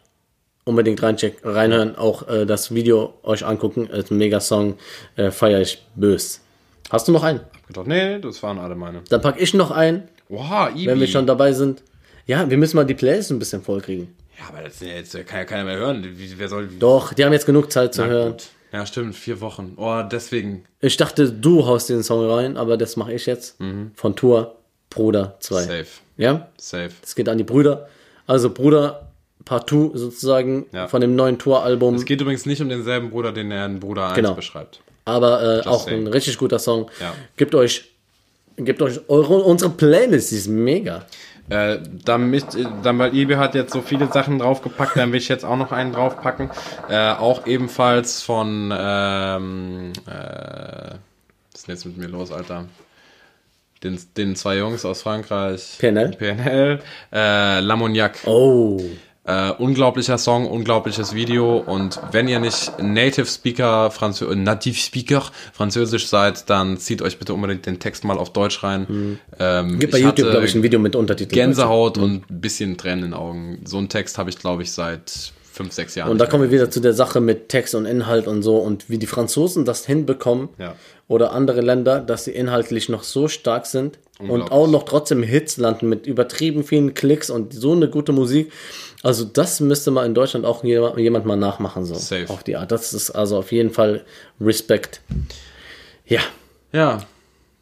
[0.64, 1.96] Unbedingt reincheck, reinhören.
[1.96, 3.88] Auch äh, das Video euch angucken.
[3.88, 4.76] Ist ein mega Song.
[5.16, 6.40] Äh, Feier ich bös.
[6.88, 7.40] Hast du noch einen?
[7.66, 9.00] Gedacht, nee, das waren alle meine.
[9.08, 10.86] Dann pack ich noch einen, Oha, Ibi.
[10.86, 11.82] wenn wir schon dabei sind.
[12.26, 14.14] Ja, wir müssen mal die Playlist ein bisschen vollkriegen.
[14.38, 16.02] Ja, aber das jetzt kann ja keiner mehr hören.
[16.16, 16.68] Wie, wer soll.
[16.78, 18.30] Doch, die haben jetzt genug Zeit zu Na hören.
[18.32, 18.44] gut.
[18.72, 19.74] Ja, stimmt, vier Wochen.
[19.76, 20.64] Oh, deswegen.
[20.80, 23.56] Ich dachte, du haust den Song rein, aber das mache ich jetzt.
[23.94, 24.56] Von Tour
[24.88, 25.60] Bruder 2.
[25.62, 25.66] Mhm.
[25.66, 25.86] Safe.
[26.16, 26.48] Ja?
[26.56, 26.90] Safe.
[27.02, 27.88] Es geht an die Brüder.
[28.26, 29.08] Also Bruder
[29.44, 30.88] Partout sozusagen Ja.
[30.88, 31.96] von dem neuen Tour-Album.
[31.96, 34.34] Es geht übrigens nicht um denselben Bruder, den er in Bruder 1 Genau.
[34.34, 34.80] beschreibt.
[35.04, 36.04] Aber äh, auch saying.
[36.04, 36.88] ein richtig guter Song.
[37.00, 37.12] Ja.
[37.36, 37.90] Gebt euch,
[38.56, 41.04] gebt euch eure, unsere Playlist, die ist mega.
[41.52, 45.28] Äh, damit, äh, dann, weil Ibi hat jetzt so viele Sachen draufgepackt, dann will ich
[45.28, 46.50] jetzt auch noch einen draufpacken.
[46.88, 52.64] Äh, auch ebenfalls von, ähm, äh, was ist denn jetzt mit mir los, Alter?
[53.82, 55.76] Den, den zwei Jungs aus Frankreich.
[55.78, 56.12] PNL?
[56.12, 56.78] PNL.
[57.12, 58.16] Äh, Lamoniac.
[58.24, 58.80] Oh.
[59.24, 65.22] Äh, unglaublicher Song, unglaubliches Video und wenn ihr nicht Native Speaker, Franzö äh, Native Speaker
[65.52, 69.20] Französisch seid, dann zieht euch bitte unbedingt den Text mal auf Deutsch rein.
[69.38, 71.32] Ähm, Gibt bei YouTube, glaube ich, ein Video mit Untertiteln.
[71.36, 73.60] Gänsehaut und ein bisschen Tränen in den Augen.
[73.64, 76.10] So einen Text habe ich, glaube ich, seit fünf, sechs Jahren.
[76.10, 78.90] Und da kommen wir wieder zu der Sache mit Text und Inhalt und so und
[78.90, 80.74] wie die Franzosen das hinbekommen Ja.
[81.06, 85.56] oder andere Länder, dass sie inhaltlich noch so stark sind und auch noch trotzdem Hits
[85.56, 88.52] landen mit übertrieben vielen Klicks und so eine gute Musik.
[89.02, 92.26] Also das müsste mal in Deutschland auch jemand, jemand mal nachmachen so Safe.
[92.28, 92.70] auf die Art.
[92.70, 94.04] Das ist also auf jeden Fall
[94.40, 95.00] Respekt.
[96.06, 96.20] Ja,
[96.72, 97.04] Ja.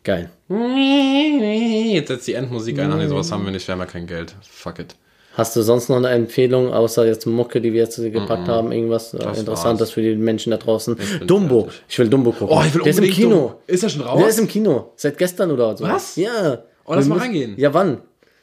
[0.05, 0.31] geil.
[0.49, 2.97] Jetzt setzt die Endmusik ein.
[2.97, 3.67] Nee, sowas haben wir nicht.
[3.67, 4.35] Wir haben ja kein Geld.
[4.43, 4.97] Fuck it.
[5.41, 8.73] Hast du sonst noch eine Empfehlung, außer jetzt Mucke, die wir jetzt gepackt haben?
[8.73, 10.97] Irgendwas äh, Interessantes für die Menschen da draußen?
[10.97, 11.63] bin Dumbo.
[11.63, 11.83] fertig.
[11.89, 12.57] Ich will Dumbo gucken.
[12.59, 13.31] Oh, ich will Der ist im Kino.
[13.31, 13.55] Dumbo.
[13.67, 14.19] Ist er schon raus?
[14.19, 14.93] Der ist im Kino.
[14.97, 15.85] Seit gestern oder so.
[15.85, 16.17] Was?
[16.17, 16.63] Ja.
[16.85, 17.55] Oh, lass Wir mal müssen- reingehen.
[17.57, 18.03] Ja, wann?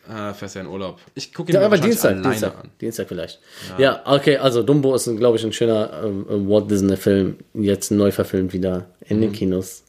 [0.10, 0.98] Äh, fährst ja in Urlaub.
[1.16, 2.70] Ich gucke ihn Ja, mir aber Dienstag, alleine Dienstag, an.
[2.82, 3.40] Dienstag vielleicht.
[3.78, 4.02] Ja.
[4.06, 8.86] okay, also Dumbo ist, glaube ich, ein schöner äh, Walt Disney-Film, jetzt neu verfilmt wieder
[9.06, 9.84] in den Kinos.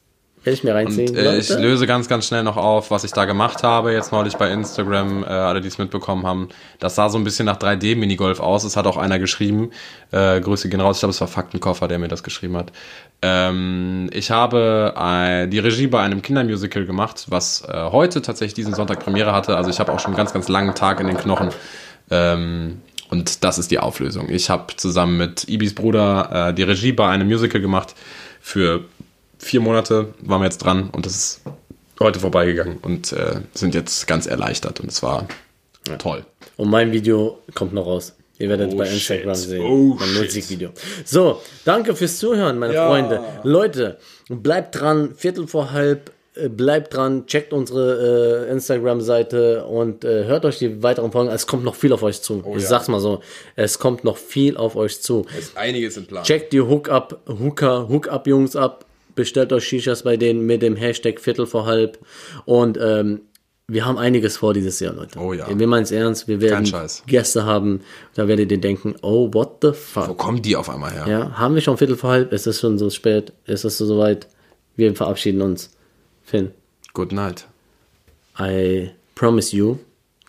[0.49, 1.11] Werde ich mir reinziehen.
[1.11, 4.13] Und, äh, ich löse ganz, ganz schnell noch auf, was ich da gemacht habe, jetzt
[4.13, 6.49] neulich bei Instagram, äh, alle, die es mitbekommen haben.
[6.79, 8.65] Das sah so ein bisschen nach 3D-Minigolf aus.
[8.65, 9.71] Es hat auch einer geschrieben.
[10.11, 10.97] Äh, Grüße gehen raus.
[10.97, 12.73] Ich glaube, es war Faktenkoffer, der mir das geschrieben hat.
[13.21, 18.75] Ähm, ich habe äh, die Regie bei einem Kindermusical gemacht, was äh, heute tatsächlich diesen
[18.75, 19.55] Sonntag Premiere hatte.
[19.57, 21.51] Also ich habe auch schon einen ganz, ganz langen Tag in den Knochen.
[22.11, 22.81] Ähm,
[23.11, 24.29] und das ist die Auflösung.
[24.29, 27.95] Ich habe zusammen mit Ibis Bruder äh, die Regie bei einem Musical gemacht
[28.41, 28.85] für
[29.39, 31.41] vier Monate waren wir jetzt dran und das ist
[32.01, 35.27] heute vorbeigegangen und äh, sind jetzt ganz erleichtert und es war
[35.99, 36.25] toll.
[36.57, 38.15] Und mein Video kommt noch raus.
[38.39, 39.49] Ihr werdet Oh, bei Instagram shit.
[39.49, 39.63] sehen.
[39.63, 40.23] Oh, mein shit.
[40.23, 40.71] Musikvideo.
[41.05, 42.87] So, danke fürs Zuhören, meine Ja.
[42.89, 43.21] Freunde.
[43.43, 50.25] Leute, bleibt dran, Viertel vor halb, äh, bleibt dran, checkt unsere äh, Instagram-Seite und äh,
[50.27, 51.31] hört euch die weiteren Folgen.
[51.33, 52.39] Es kommt noch viel auf euch zu.
[52.41, 52.61] ich Oh ja.
[52.61, 53.23] sag's mal so.
[53.57, 55.27] Es kommt noch viel auf euch zu.
[55.37, 56.23] ist einiges im Plan.
[56.23, 58.85] Checkt die Hook-Up, Hooker, Hook-Up-Jungs ab.
[59.19, 61.99] Bestellt euch Shishas bei denen mit dem Hashtag Viertel vor halb.
[62.45, 63.23] Und ähm,
[63.67, 65.19] wir haben einiges vor dieses Jahr, Leute.
[65.19, 65.47] Oh ja.
[65.59, 66.29] Wir meinen es ernst.
[66.29, 66.73] Wir werden.
[67.09, 67.81] Gäste haben.
[68.15, 70.19] Da werdet ihr denken, oh, what the Wo fuck.
[70.19, 71.07] kommen die auf einmal her?
[71.09, 72.33] Ja, haben wir schon Viertel vor halb?
[72.33, 73.33] Ist es schon so spät?
[73.45, 74.29] Ist es so soweit?
[74.77, 75.71] Wir verabschieden uns.
[76.23, 76.53] Finn,
[76.95, 77.45] Good night.
[78.39, 79.79] I promise you,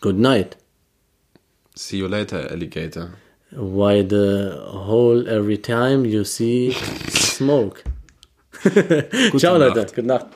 [0.02, 0.58] good night.
[1.76, 3.12] See you later, Alligator.
[3.52, 4.56] Why the
[4.88, 6.76] whole every time you see
[7.12, 7.84] smoke.
[9.38, 9.76] Ciao, Nacht.
[9.76, 9.86] Leute.
[9.96, 10.28] Gute Nacht.